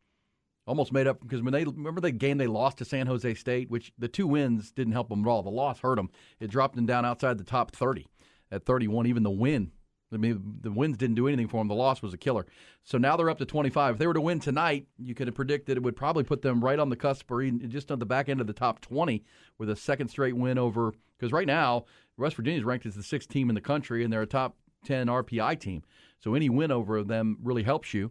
[0.66, 3.70] almost made up because when they remember the game they lost to San Jose State,
[3.70, 5.42] which the two wins didn't help them at all.
[5.42, 6.10] The loss hurt them.
[6.40, 8.06] It dropped them down outside the top 30
[8.50, 9.06] at 31.
[9.06, 9.70] Even the win,
[10.12, 11.68] I mean, the wins didn't do anything for them.
[11.68, 12.46] The loss was a killer.
[12.84, 13.94] So now they're up to 25.
[13.94, 16.62] If they were to win tonight, you could have predicted it would probably put them
[16.62, 19.24] right on the cusp or even just on the back end of the top 20
[19.58, 20.94] with a second straight win over.
[21.18, 21.86] Because right now,
[22.18, 24.56] West Virginia is ranked as the sixth team in the country, and they're a top
[24.84, 25.82] 10 RPI team.
[26.20, 28.10] So any win over them really helps you.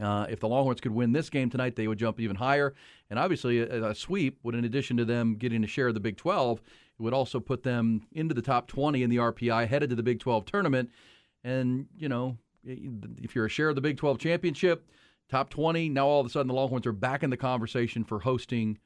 [0.00, 2.74] Uh, if the Longhorns could win this game tonight, they would jump even higher.
[3.10, 6.00] And obviously, a, a sweep would, in addition to them getting a share of the
[6.00, 9.90] Big 12, it would also put them into the top 20 in the RPI, headed
[9.90, 10.90] to the Big 12 tournament.
[11.44, 14.88] And, you know, if you're a share of the Big 12 championship,
[15.28, 18.20] top 20, now all of a sudden the Longhorns are back in the conversation for
[18.20, 18.78] hosting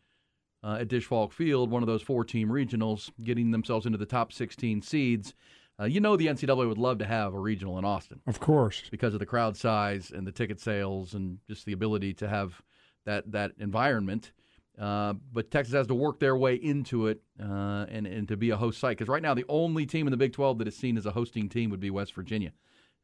[0.63, 4.33] uh, at Disch-Falk Field, one of those four team regionals, getting themselves into the top
[4.33, 5.35] 16 seeds.
[5.81, 8.83] Uh, you know, the NCAA would love to have a regional in Austin Of course.
[8.91, 12.61] because of the crowd size and the ticket sales and just the ability to have
[13.07, 14.33] that that environment.
[14.77, 18.51] Uh, but Texas has to work their way into it uh, and and to be
[18.51, 20.77] a host site because right now the only team in the Big 12 that is
[20.77, 22.53] seen as a hosting team would be West Virginia,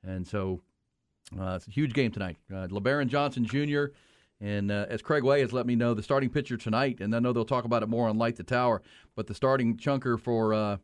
[0.02, 0.60] and so
[1.40, 2.36] Uh, it's a huge game tonight.
[2.52, 3.86] Uh, LeBaron Johnson Jr.
[4.44, 7.18] And uh, as Craig Way has let me know, the starting pitcher tonight, and I
[7.18, 8.82] know they'll talk about it more on Light the Tower,
[9.16, 10.76] but the starting chunker for uh,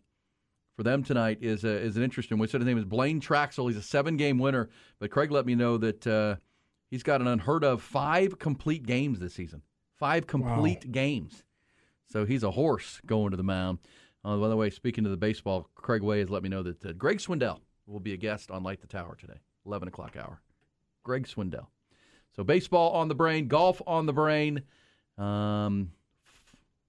[0.77, 2.49] for them tonight is uh, is an interesting one.
[2.49, 3.69] Said his name is Blaine Traxel.
[3.69, 6.37] He's a seven game winner, but Craig let me know that uh,
[6.91, 9.61] he's got an unheard of five complete games this season.
[9.99, 10.93] Five complete Wow.
[10.93, 11.45] games.
[12.07, 13.79] So he's a horse going to the mound.
[14.25, 16.83] Uh, by the way, speaking to the baseball, Craig Way has let me know that
[16.85, 20.41] uh, Greg Swindell will be a guest on Light the Tower today, 11 o'clock hour.
[21.05, 21.67] Greg Swindell.
[22.41, 24.63] So baseball on the brain, golf on the brain,
[25.19, 25.93] um,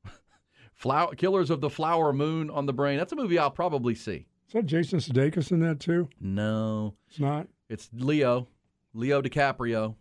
[0.76, 2.98] flower, Killers of the Flower Moon on the brain.
[2.98, 4.28] That's a movie I'll probably see.
[4.48, 6.08] Is that Jason Sudeikis in that too?
[6.22, 7.50] No, It's not.
[7.68, 8.48] it's Leo,
[8.94, 9.96] Leo DiCaprio.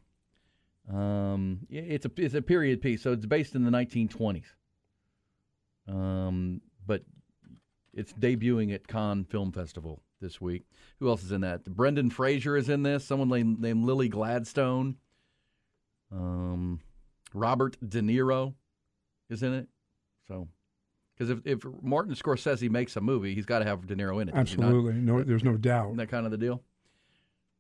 [0.89, 4.45] Um, it's a it's a period piece, so it's based in the 1920s.
[5.89, 7.03] Um, but
[7.93, 10.63] it's debuting at Cannes Film Festival this week.
[11.01, 11.65] Who else is in that?
[11.65, 13.05] Brendan Fraser is in this.
[13.05, 14.95] Someone named, named Lily Gladstone.
[16.13, 16.81] Um,
[17.33, 18.55] Robert De Niro
[19.29, 19.69] is in it.
[20.27, 20.49] So,
[21.15, 24.29] because if, if Martin Scorsese makes a movie, he's got to have De Niro in
[24.29, 24.35] it.
[24.35, 24.67] does he not?
[24.67, 24.95] Absolutely.
[24.95, 25.87] No, there's no doubt.
[25.87, 26.63] Isn't that kind of the deal?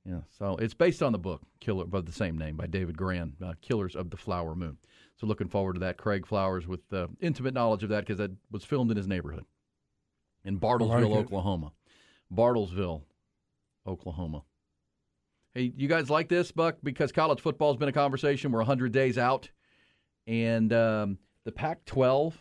[0.04, 0.20] Yeah.
[0.38, 3.52] So it's based on the book Killer of the same name by David Grann, uh,
[3.60, 4.78] Killers of the Flower Moon.
[5.16, 5.98] So looking forward to that.
[5.98, 9.44] Craig Flowers with uh, intimate knowledge of that because that was filmed in his neighborhood
[10.44, 11.18] in Bartlesville, it.
[11.18, 11.72] Oklahoma.
[12.32, 13.02] Bartlesville,
[13.86, 14.42] Oklahoma.
[15.54, 16.76] Hey, you guys like this, Buck?
[16.82, 18.52] Because college football's been a conversation.
[18.52, 19.50] We're 100 days out.
[20.26, 22.38] And um, the Pac 12,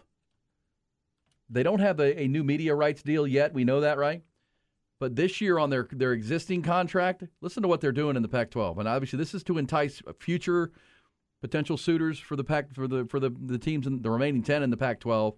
[1.49, 3.53] they don't have a, a new media rights deal yet.
[3.53, 4.21] We know that, right?
[4.99, 8.27] But this year on their their existing contract, listen to what they're doing in the
[8.27, 8.79] Pac-12.
[8.79, 10.71] And obviously, this is to entice future
[11.41, 14.61] potential suitors for the Pac for the for the, the teams in the remaining ten
[14.61, 15.35] in the Pac-12.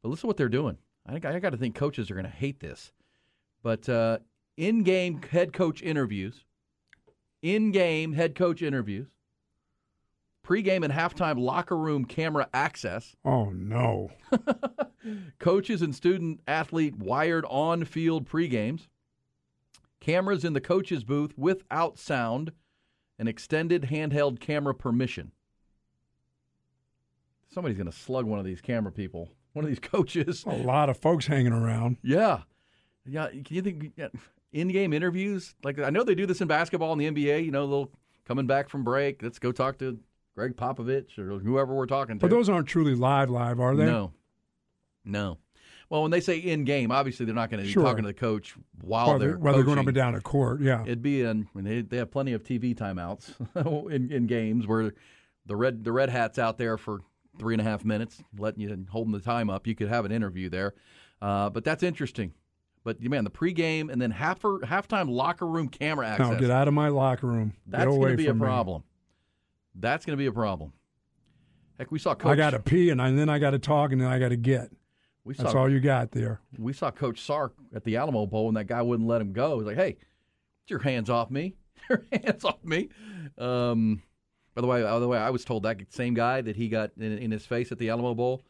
[0.00, 0.78] But listen to what they're doing.
[1.06, 2.92] I I got to think coaches are going to hate this.
[3.64, 4.18] But uh,
[4.56, 6.44] in-game head coach interviews,
[7.44, 9.08] in-game head coach interviews,
[10.42, 13.14] pre-game and halftime locker room camera access.
[13.24, 14.10] Oh no.
[15.38, 18.88] Coaches and student athlete wired on field pregames,
[20.00, 22.52] cameras in the coach's booth without sound,
[23.18, 25.32] and extended handheld camera permission.
[27.52, 30.44] Somebody's going to slug one of these camera people, one of these coaches.
[30.46, 31.98] A lot of folks hanging around.
[32.02, 32.40] Yeah.
[33.04, 33.28] Yeah.
[33.28, 34.08] Can you think yeah,
[34.54, 35.54] in game interviews?
[35.62, 37.90] Like, I know they do this in basketball in the NBA, you know, they'll
[38.24, 39.22] coming back from break.
[39.22, 39.98] Let's go talk to
[40.34, 42.20] Gregg Popovich or whoever we're talking to.
[42.20, 43.84] But those aren't truly live, live, are they?
[43.84, 44.12] No,
[45.04, 45.38] no.
[45.90, 47.82] Well, when they say in game, obviously they're not going to be Sure.
[47.82, 50.60] talking to the coach while While they're while they're going up and down the court.
[50.62, 50.82] Yeah.
[50.82, 51.46] It'd be in.
[51.54, 54.92] I mean, they they have plenty of TV timeouts in, in games where
[55.46, 57.00] the red the red hats out there for
[57.38, 59.66] three and a half minutes, letting you and holding the time up.
[59.66, 60.72] You could have an interview there,
[61.20, 62.32] uh, but that's interesting.
[62.84, 66.30] But man, the pregame and then half for, halftime locker room camera access.
[66.30, 67.54] Now get out of my locker room.
[67.66, 68.44] That's going to be a from me.
[68.44, 68.84] problem.
[69.74, 70.72] That's going to be a problem.
[71.78, 72.32] Heck, we saw Coach.
[72.32, 74.18] I got to pee and, I, and then I got to talk and then I
[74.18, 74.70] got to get.
[75.24, 76.40] we That's all you got there.
[76.58, 79.58] we saw Coach Sark at the Alamo Bowl, and that guy wouldn't let him go.
[79.58, 81.56] He's like, "Hey, get your hands off me!
[81.90, 82.90] Your hands off me!"
[83.36, 84.02] Um,
[84.54, 86.92] by the way, by the way, I was told that same guy that he got
[86.96, 88.42] in, in his face at the Alamo Bowl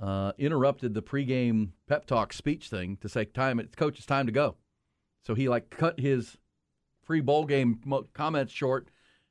[0.00, 4.26] uh, interrupted the pregame pep talk speech thing to say, "Time, it's coach, it's time
[4.26, 4.56] to go."
[5.24, 6.36] So he like cut his
[7.02, 8.88] free bowl game mo- comments short.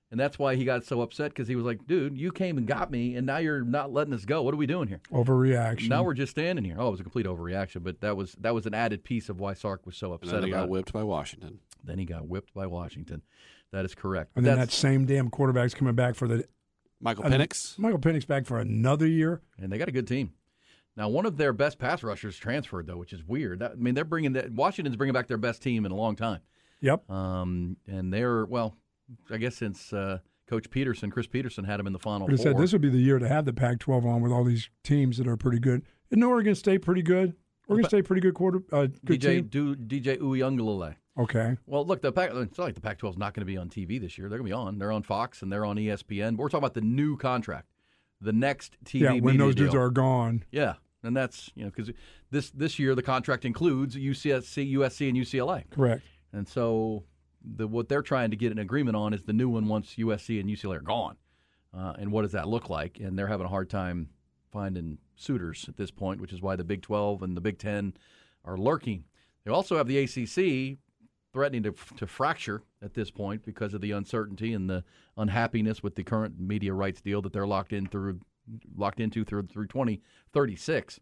[0.09, 2.65] And that's why he got so upset because he was like, dude, you came and
[2.65, 4.41] got me, and now you're not letting us go.
[4.41, 5.01] What are we doing here?
[5.11, 5.89] Overreaction.
[5.89, 6.77] Now we're just standing here.
[6.79, 9.41] Oh, it was a complete overreaction, but that was that was an added piece of
[9.41, 10.69] why Sark was so And upset then they about got it.
[10.69, 11.59] whipped by Washington.
[11.83, 13.21] Then he got whipped by Washington.
[13.73, 14.31] That is correct.
[14.37, 16.45] and then that same damn quarterback's coming back for the
[17.01, 17.77] Michael and Penix.
[17.77, 19.41] Michael Penix back for another year.
[19.59, 20.31] and they got a good team.
[20.97, 23.59] Now, one of their best pass rushers transferred though, which is weird.
[23.59, 26.15] That, I mean, they're bringing that Washington's bringing back their best team in a long
[26.15, 26.41] time.
[26.81, 27.09] Yep.
[27.09, 28.75] Um, and they're well,
[29.29, 32.57] I guess since uh, Coach Petersen, Chris Petersen, had him in the final But said
[32.57, 35.27] this would be the year to have the Pac-12 on with all these teams that
[35.27, 35.83] are pretty good.
[36.09, 37.35] Isn't Oregon State pretty good?
[37.67, 39.47] Oregon State pretty good quarter, uh, good DJ team.
[39.47, 40.95] Du, DJ Uiagalelei.
[41.19, 41.57] Okay.
[41.65, 43.69] Well, look, the Pac, it's not like the Pac-12 is not going to be on
[43.69, 44.29] TV this year.
[44.29, 44.77] They're going to be on.
[44.77, 46.37] They're on Fox and they're on ESPN.
[46.37, 47.67] But we're talking about the new contract,
[48.21, 49.01] the next TV.
[49.01, 50.43] yeah, when those dudes are gone.
[50.51, 51.91] Yeah, and that's you know because
[52.31, 56.03] this this year the contract includes UCSC, USC, and UCLA, Correct.
[56.33, 57.03] and so
[57.43, 60.39] the what they're trying to get an agreement on is the new one once USC
[60.39, 61.17] and UCLA are gone,
[61.77, 62.99] uh, and what does that look like?
[62.99, 64.09] And they're having a hard time
[64.51, 67.93] finding suitors at this point, which is why the Big 12 and the Big 10
[68.45, 69.03] are lurking.
[69.43, 70.77] They also have the ACC
[71.33, 74.83] threatening to, to fracture at this point because of the uncertainty and the
[75.17, 78.19] unhappiness with the current media rights deal that they're locked in through
[78.75, 80.99] locked into through through 2036.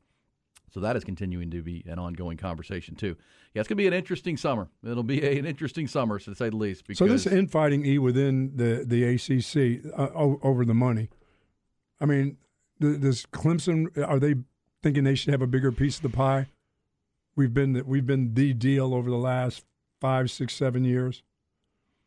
[0.72, 3.16] So that is continuing to be an ongoing conversation too.
[3.54, 4.68] Yeah, it's going to be an interesting summer.
[4.84, 6.86] It'll be a, an interesting summer, to say the least.
[6.86, 11.10] Because So this infighting e within the the ACC uh, over the money.
[12.02, 12.38] I mean,
[12.80, 14.36] does Clemson are they
[14.84, 16.48] thinking they should have a bigger piece of the pie?
[17.36, 19.64] We've been the, we've been the deal over the last
[20.00, 21.24] five, six, seven years.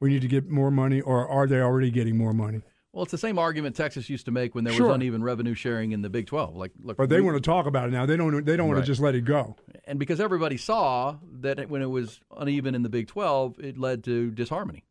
[0.01, 2.63] We need to get more money, or are they already getting more money?
[2.93, 4.87] Well, it's the same argument Texas used to make when there Sure.
[4.89, 6.57] was uneven revenue sharing in the Big 12.
[6.57, 8.07] Like, look, But they we- want to talk about it now.
[8.07, 8.45] They don't.
[8.45, 9.57] They don't want to just let it go.
[9.85, 14.05] and because everybody saw that when it was uneven in the Big 12, it led
[14.05, 14.85] to disharmony.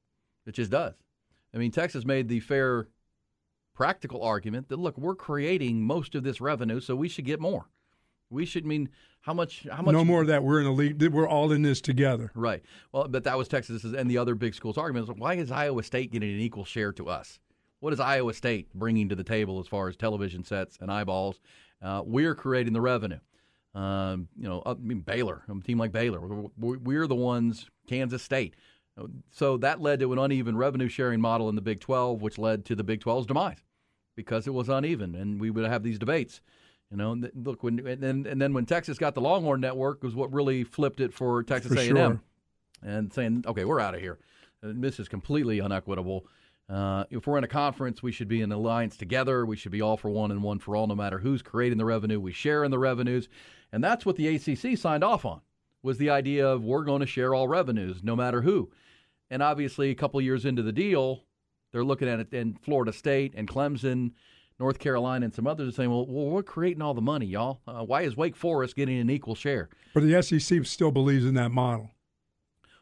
[0.46, 0.96] It just does.
[1.54, 2.88] I mean, Texas made the fair,
[3.76, 7.68] practical argument that look, we're creating most of this revenue, so we should get more.
[8.30, 8.90] We should mean
[9.22, 9.66] how much?
[9.72, 9.94] How much?
[9.94, 10.44] No more of that.
[10.44, 11.02] We're in the league.
[11.14, 12.32] We're all in this together.
[12.36, 12.62] Right.
[12.92, 15.12] Well, but that was Texas and the other big schools' arguments.
[15.18, 17.40] Why is Iowa State getting an equal share to us?
[17.80, 21.40] What is Iowa State bringing to the table as far as television sets and eyeballs?
[21.82, 23.20] Uh, we're creating the revenue.
[23.76, 26.20] Um, you know, I mean Baylor, a team like Baylor,
[26.58, 27.70] we're, we're the ones.
[27.88, 28.56] Kansas State.
[29.32, 32.66] So that led to an uneven revenue sharing model in the Big 12, which led
[32.66, 33.64] to the Big 12's demise
[34.16, 36.42] because it was uneven, and we would have these debates.
[36.90, 40.04] You know, and look when and then, and then when Texas got the Longhorn Network
[40.04, 42.22] was what really flipped it for Texas For A&M, sure.
[42.82, 44.18] and saying, okay, we're out of here.
[44.62, 46.26] And this is completely unequitable.
[46.70, 49.46] Uh, if we're in a conference, we should be in alliance together.
[49.46, 51.86] We should be all for one and one for all, no matter who's creating the
[51.86, 52.20] revenue.
[52.20, 53.30] We share in the revenues,
[53.72, 55.42] and that's what the ACC signed off on.
[55.82, 58.70] Was the idea of we're going to share all revenues, no matter who.
[59.30, 61.24] And obviously, a couple years into the deal,
[61.72, 64.12] they're looking at it in Florida State and Clemson,
[64.60, 67.62] North Carolina, and some others are saying, well, we're creating all the money, y'all.
[67.68, 69.70] Uh, why is Wake Forest getting an equal share?
[69.94, 71.92] But the SEC still believes in that model.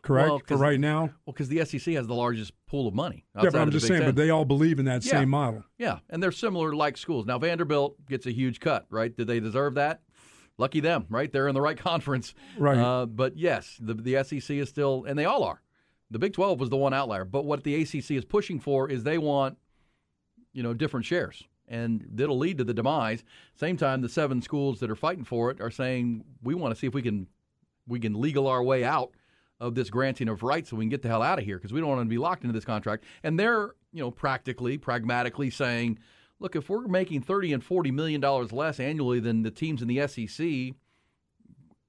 [0.06, 1.02] Correct Well, for right now.
[1.26, 3.26] Well, because the SEC has the largest pool of money.
[3.36, 4.06] Yeah, but I'm just saying.
[4.06, 5.14] But they all believe in that Yeah.
[5.14, 5.64] same model.
[5.80, 7.26] Yeah, and they're similar like schools.
[7.26, 9.16] Now Vanderbilt gets a huge cut, right?
[9.16, 10.02] Did they deserve that?
[10.60, 11.32] Lucky them, right?
[11.32, 12.36] They're in the right conference.
[12.58, 12.78] Right.
[12.78, 15.62] Uh, but yes, the the SEC is still, and they all are.
[16.12, 17.26] The Big 12 was the one outlier.
[17.26, 19.58] But what the ACC is pushing for is they want,
[20.54, 23.24] you know, different shares, and that'll lead to the demise.
[23.56, 26.80] Same time, the seven schools that are fighting for it are saying we want to
[26.80, 27.26] see if we can
[27.88, 29.12] we can legal our way out
[29.60, 31.72] of this granting of rights so we can get the hell out of here because
[31.72, 33.06] we don't want to be locked into this contract.
[33.24, 36.00] And they're, you know, practically, pragmatically saying,
[36.40, 39.88] look, if we're making 30 and 40 million dollars less annually than the teams in
[39.88, 40.76] the SEC and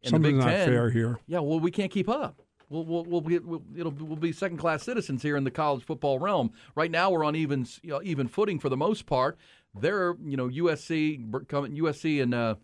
[0.02, 1.18] the Something's Big not Ten, fair here.
[1.26, 2.42] yeah, well, we can't keep up.
[2.68, 5.84] We'll, we'll, we'll, be, we'll, it'll, we'll be second class citizens here in the college
[5.84, 6.52] football realm.
[6.74, 9.38] Right now, we're on even you know, even footing for the most part.
[9.78, 12.54] They're you know USC coming USC and uh,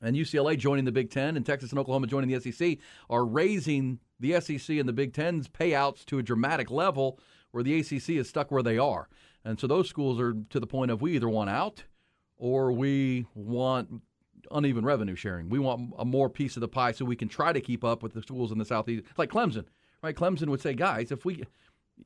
[0.00, 2.78] and UCLA joining the Big Ten and Texas and Oklahoma joining the SEC
[3.10, 7.18] are raising the SEC and the Big Ten's payouts to a dramatic level
[7.50, 9.08] where the ACC is stuck where they are.
[9.44, 11.84] And so those schools are to the point of we either want out
[12.36, 14.02] or we want
[14.50, 15.48] uneven revenue sharing.
[15.48, 18.02] We want a more piece of the pie so we can try to keep up
[18.02, 19.64] with the schools in the southeast, like Clemson.
[20.02, 20.14] Right?
[20.14, 21.44] Clemson would say, guys, if we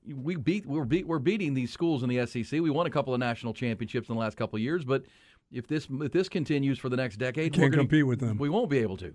[0.07, 2.61] we beat we're beat we're beating these schools in the SEC.
[2.61, 5.05] We won a couple of national championships in the last couple of years, but
[5.53, 8.39] if this if this continues for the next decade, Can't we're gonna, compete with them.
[8.39, 9.15] We won't be able to.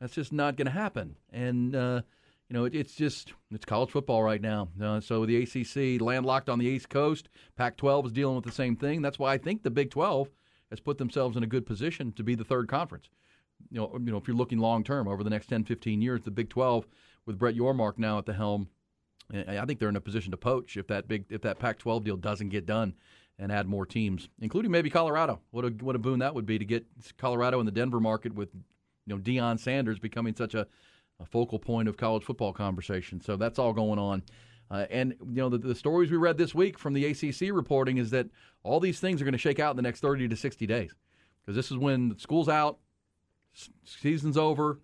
[0.00, 1.16] That's just not going to happen.
[1.32, 2.02] And uh,
[2.48, 4.68] you know, it, it's just it's college football right now.
[4.80, 7.28] Uh, so the ACC landlocked on the East Coast.
[7.56, 9.02] Pac-12 is dealing with the same thing.
[9.02, 10.28] That's why I think the Big 12
[10.70, 13.08] has put themselves in a good position to be the third conference.
[13.70, 16.22] You know, you know, if you're looking long term over the next 10, 15 years,
[16.22, 16.86] the Big 12
[17.24, 18.68] with Brett Yormark now at the helm,
[19.32, 22.04] I I think they're in a position to poach if that big if that Pac-12
[22.04, 22.94] deal doesn't get done
[23.38, 25.40] and add more teams, including maybe Colorado.
[25.50, 26.86] What a what a boon that would be to get
[27.18, 30.66] Colorado in the Denver market with you know Deion Sanders becoming such a,
[31.20, 33.20] a focal point of college football conversation.
[33.20, 34.22] So that's all going on.
[34.70, 37.98] Uh, and you know the, the stories we read this week from the ACC reporting
[37.98, 38.26] is that
[38.64, 40.92] all these things are going to shake out in the next 30 to 60 days
[41.40, 42.78] because this is when school's out,
[43.84, 44.80] season's over,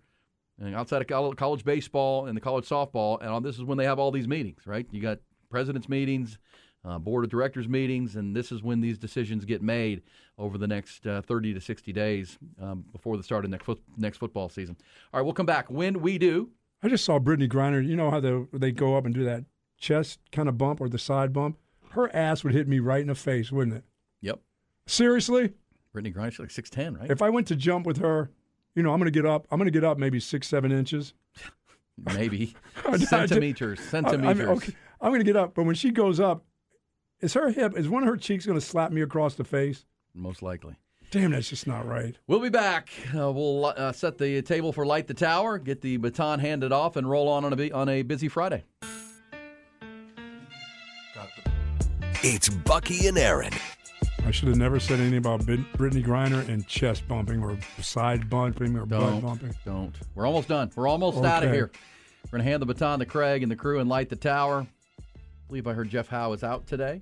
[0.59, 3.85] and outside of college baseball and the college softball, and all, this is when they
[3.85, 4.87] have all these meetings, right?
[4.91, 5.19] You got
[5.49, 6.37] presidents' meetings,
[6.85, 10.01] uh, board of directors meetings, and this is when these decisions get made
[10.37, 13.81] over the next uh, 30 to 60 days um, before the start of next, foot,
[13.97, 14.75] next football season.
[15.13, 15.69] All right, we'll come back.
[15.71, 16.49] When we do,
[16.81, 17.85] I just saw Brittney Griner.
[17.87, 19.45] You know how they they go up and do that
[19.79, 21.57] chest kind of bump or the side bump.
[21.91, 23.83] Her ass would hit me right in the face, wouldn't it?
[24.21, 24.39] yep,
[24.87, 25.53] Seriously,
[25.95, 27.11] Brittney Griner, she's like 6'10, right?
[27.11, 28.31] if I went to jump with her,
[28.75, 29.47] you know, I'm going to get up.
[29.51, 31.13] I'm going to get up maybe six, seven inches.
[31.97, 32.55] Maybe.
[32.91, 34.37] Did- centimeters, I- I centimeters.
[34.39, 36.43] mean, okay, I'm going to get up, but when she goes up,
[37.23, 37.77] is her hip?
[37.77, 39.85] Is one of her cheeks going to slap me across the face?
[40.13, 40.75] Most likely.
[41.09, 42.17] Damn, that's just not right.
[42.27, 42.89] We'll be back.
[43.15, 46.95] Uh, we'll uh, set the table for Light the Tower, get the baton handed off,
[46.95, 48.63] and roll on on a, on a busy Friday.
[52.25, 53.51] It's Bucky and Aaron.
[54.25, 58.77] I should have never said anything about Brittney Griner and chest bumping or side bumping
[58.77, 59.21] or butt Don't.
[59.21, 59.53] bumping.
[59.65, 59.93] Don't.
[60.15, 60.71] We're almost done.
[60.75, 61.69] We're almost out of here.
[62.25, 64.65] We're going to hand the baton to Craig and the crew and light the tower.
[64.99, 65.03] I
[65.47, 67.01] believe I heard Jeff Howe is out today.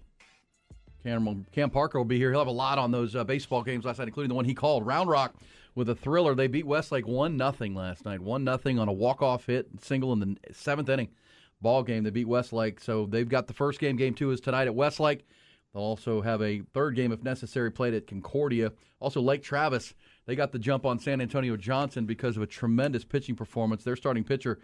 [1.04, 2.32] Cam, Cam Parker will be here.
[2.32, 4.54] He'll have a lot on those uh, baseball games last night, including the one he
[4.54, 5.36] called Round Rock
[5.76, 6.36] with a thriller.
[6.36, 8.22] They beat Westlake one nothing last night.
[8.22, 11.10] One nothing on a walk off hit single in the seventh inning
[11.62, 12.04] ball game.
[12.04, 13.96] They beat Westlake, so they've got the first game.
[13.96, 15.26] Game two is tonight at Westlake.
[15.74, 18.74] They'll also have a third game, if necessary, played at Concordia.
[19.00, 19.94] Also, Lake Travis,
[20.26, 23.84] they got the jump on San Antonio Johnson because of a tremendous pitching performance.
[23.84, 24.60] Their starting pitcher,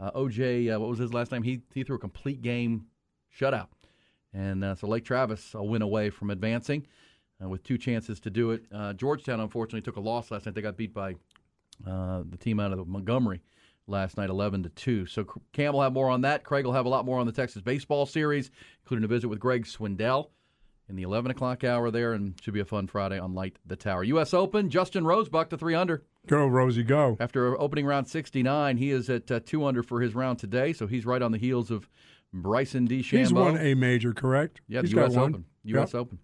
[0.00, 1.44] uh, OJ, uh, what was his last name?
[1.44, 2.86] He, he threw a complete game
[3.38, 3.68] shutout.
[4.32, 6.86] And uh, so Lake Travis a win away from advancing
[7.42, 8.64] uh, with two chances to do it.
[8.72, 10.54] Uh, Georgetown, unfortunately, took a loss last night.
[10.54, 11.14] They got beat by
[11.86, 13.42] uh, the team out of Montgomery
[13.86, 15.06] last night, 11 to 2.
[15.06, 16.44] So Cam will have more on that.
[16.44, 18.50] Craig will have a lot more on the Texas baseball series,
[18.82, 20.28] including a visit with Greg Swindell
[20.88, 23.76] in the 11 o'clock hour there, and should be a fun Friday on Light the
[23.76, 24.04] Tower.
[24.04, 24.32] U.S.
[24.32, 26.02] Open, Justin Rose back to 3 under.
[26.26, 27.16] Go, Rosie, go.
[27.20, 30.86] After opening round 69, he is at uh, 2 under for his round today, so
[30.86, 31.88] he's right on the heels of
[32.32, 33.18] Bryson DeChambeau.
[33.18, 34.60] He's won a major, correct?
[34.68, 35.16] Yeah, He's the got U.S.
[35.16, 35.44] Open.
[35.64, 35.92] U.S.
[35.94, 36.00] Yep.
[36.00, 36.18] Open.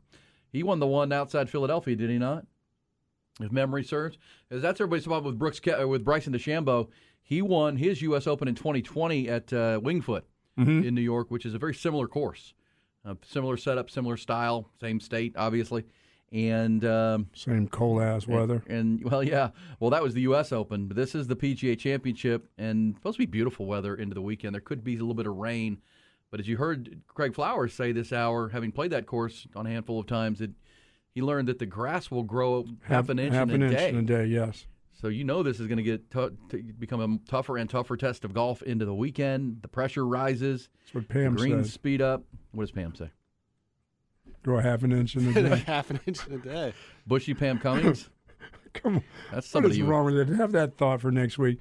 [0.50, 2.46] He won the one outside Philadelphia, did he not?
[3.40, 4.16] If memory serves,
[4.50, 6.88] as that's everybody's about with Brooks with Bryson DeChambeau.
[7.22, 8.26] He won his U.S.
[8.26, 10.24] Open in 2020 at uh, Winged Foot
[10.56, 10.86] Mm-hmm.
[10.86, 12.54] in New York, which is a very similar course,
[13.04, 15.84] uh, similar setup, similar style, same state, obviously,
[16.34, 18.62] and um, Same cold ass weather.
[18.68, 19.50] and well, yeah.
[19.78, 20.52] Well, that was the U.S.
[20.52, 24.20] Open, but this is the PGA Championship, and supposed to be beautiful weather into the
[24.20, 24.54] weekend.
[24.54, 25.80] There could be a little bit of rain,
[26.32, 29.70] but as you heard Craig Flowers say this hour, having played that course on a
[29.70, 30.50] handful of times, it,
[31.14, 33.76] he learned that the grass will grow half, an inch half in an a inch
[33.78, 33.88] day.
[33.90, 34.26] in a day.
[34.26, 34.66] Yes.
[35.00, 37.96] So you know this is going to get tou- to become a tougher and tougher
[37.96, 39.58] test of golf into the weekend.
[39.62, 40.68] The pressure rises.
[40.82, 41.72] That's what The Pam greens says.
[41.74, 42.24] speed up.
[42.52, 43.10] What does Pam say?
[44.44, 45.56] Grow a half an inch in a day.
[45.66, 46.72] Half an inch in a day.
[47.06, 48.08] Bushy Pam Cummings.
[48.74, 49.04] Come on.
[49.32, 50.28] That's What somebody is you wrong with it?
[50.36, 51.58] Have that thought for next week.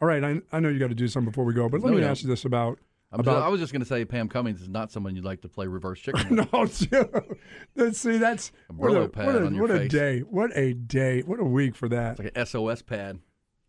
[0.00, 1.90] All right, I, I know you got to do something before we go, but let
[1.92, 2.78] No, me ask you this about
[3.12, 5.24] I'm about just- I was just going to say Pam Cummings is not someone you'd
[5.24, 6.36] like to play reverse chicken.
[6.36, 6.52] with.
[6.52, 7.36] no, dude.
[7.74, 8.18] Let's see.
[8.18, 9.90] That's A what a, pad what a, on your what a face.
[9.92, 10.18] day.
[10.20, 11.20] What a day.
[11.22, 12.12] What a week for that.
[12.12, 13.20] It's like an SOS pad.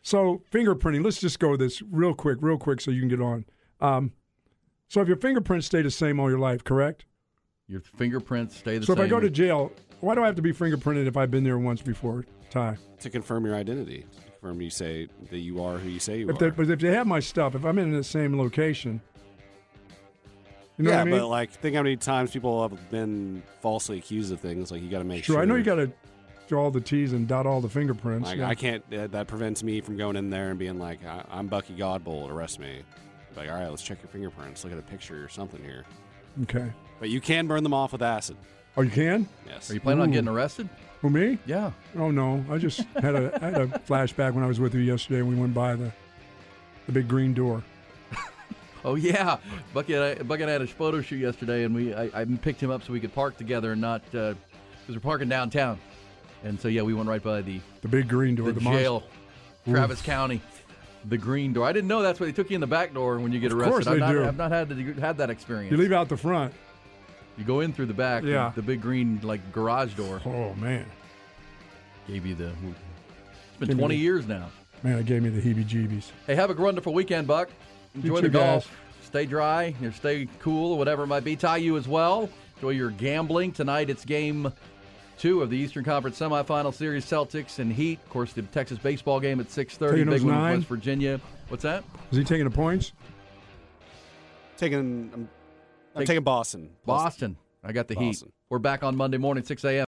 [0.01, 1.03] So fingerprinting.
[1.05, 3.45] Let's just go this real quick, real quick, so you can get on.
[3.79, 4.11] Um,
[4.89, 7.05] so if your fingerprints stay the same all your life, correct?
[7.67, 8.97] Your fingerprints stay the so same.
[8.97, 11.31] So if I go to jail, why do I have to be fingerprinted if I've
[11.31, 12.25] been there once before?
[12.49, 12.77] Ty.
[13.01, 14.05] To confirm your identity.
[14.15, 16.39] To confirm you say that you are who you say you If are.
[16.39, 19.01] they, but if they have my stuff, if I'm in the same location,
[20.77, 21.19] you know yeah, what I mean?
[21.19, 24.71] but like, think how many times people have been falsely accused of things.
[24.71, 25.41] Like, you got to make sure, sure.
[25.41, 25.91] I know you got to
[26.47, 28.29] draw all the T's and dot all the fingerprints.
[28.29, 28.47] Like, yeah.
[28.47, 28.89] I can't.
[28.91, 32.29] That, that prevents me from going in there and being like, I, "I'm Bucky Godbolt.
[32.29, 32.83] Arrest me."
[33.35, 34.63] Like, all right, let's check your fingerprints.
[34.63, 35.83] Look at a picture or something here.
[36.43, 36.71] Okay.
[36.99, 38.37] But you can burn them off with acid.
[38.75, 39.27] Oh, you can?
[39.47, 39.69] Yes.
[39.69, 40.69] Are you planning on getting arrested?
[41.01, 41.37] Who me?
[41.45, 41.71] Yeah.
[41.97, 44.81] Oh no, I just had a I had a flashback when I was with you
[44.81, 45.19] yesterday.
[45.19, 45.91] and We went by the
[46.87, 47.63] the big green door.
[48.85, 49.37] Oh yeah,
[49.73, 52.25] Bucky and I, Bucky and I had a photo shoot yesterday, and we I, I
[52.25, 54.33] picked him up so we could park together and not uh,
[54.81, 55.77] because we're parking downtown,
[56.43, 58.45] and so yeah, we went right by the The big green door.
[58.47, 59.03] the, The, monster- jail,
[59.67, 60.41] Travis County,
[61.07, 61.65] the green door.
[61.65, 63.51] I didn't know that's why they took you in the back door when you get
[63.51, 63.71] Of arrested.
[63.71, 64.25] course I've they not, do.
[64.25, 65.71] I've not had to, had that experience.
[65.71, 66.53] You leave out the front.
[67.37, 68.23] You go in through the back.
[68.23, 68.51] Yeah.
[68.55, 70.85] The big green like garage door Oh man,
[72.07, 72.47] gave you the.
[72.47, 74.49] It's been Give me 20 the- years now.
[74.83, 76.11] man, it gave me the heebie-jeebies.
[76.25, 77.49] Hey, have a wonderful weekend, Buck.
[77.95, 78.41] Enjoy the too, guys.
[78.65, 78.77] golf.
[79.03, 79.73] Stay dry.
[79.79, 81.35] Know, stay cool, or whatever it might be.
[81.35, 82.29] Tie you as well.
[82.57, 83.89] Enjoy your gambling tonight.
[83.89, 84.51] It's game
[85.17, 87.05] two of the Eastern Conference semifinal series.
[87.05, 87.99] Celtics and Heat.
[88.03, 89.97] Of course, the Texas baseball game at six thirty.
[89.97, 90.57] Taking Big those one with?
[90.59, 91.19] West Virginia.
[91.49, 91.83] What's that?
[92.11, 92.93] Is he taking the points?
[94.57, 94.79] Taking.
[95.13, 95.29] I'm,
[95.95, 96.69] I'm Take- taking Boston.
[96.85, 97.37] Plus- Boston.
[97.63, 98.23] I got the Heat.
[98.49, 99.85] We're back on Monday morning, six a.m.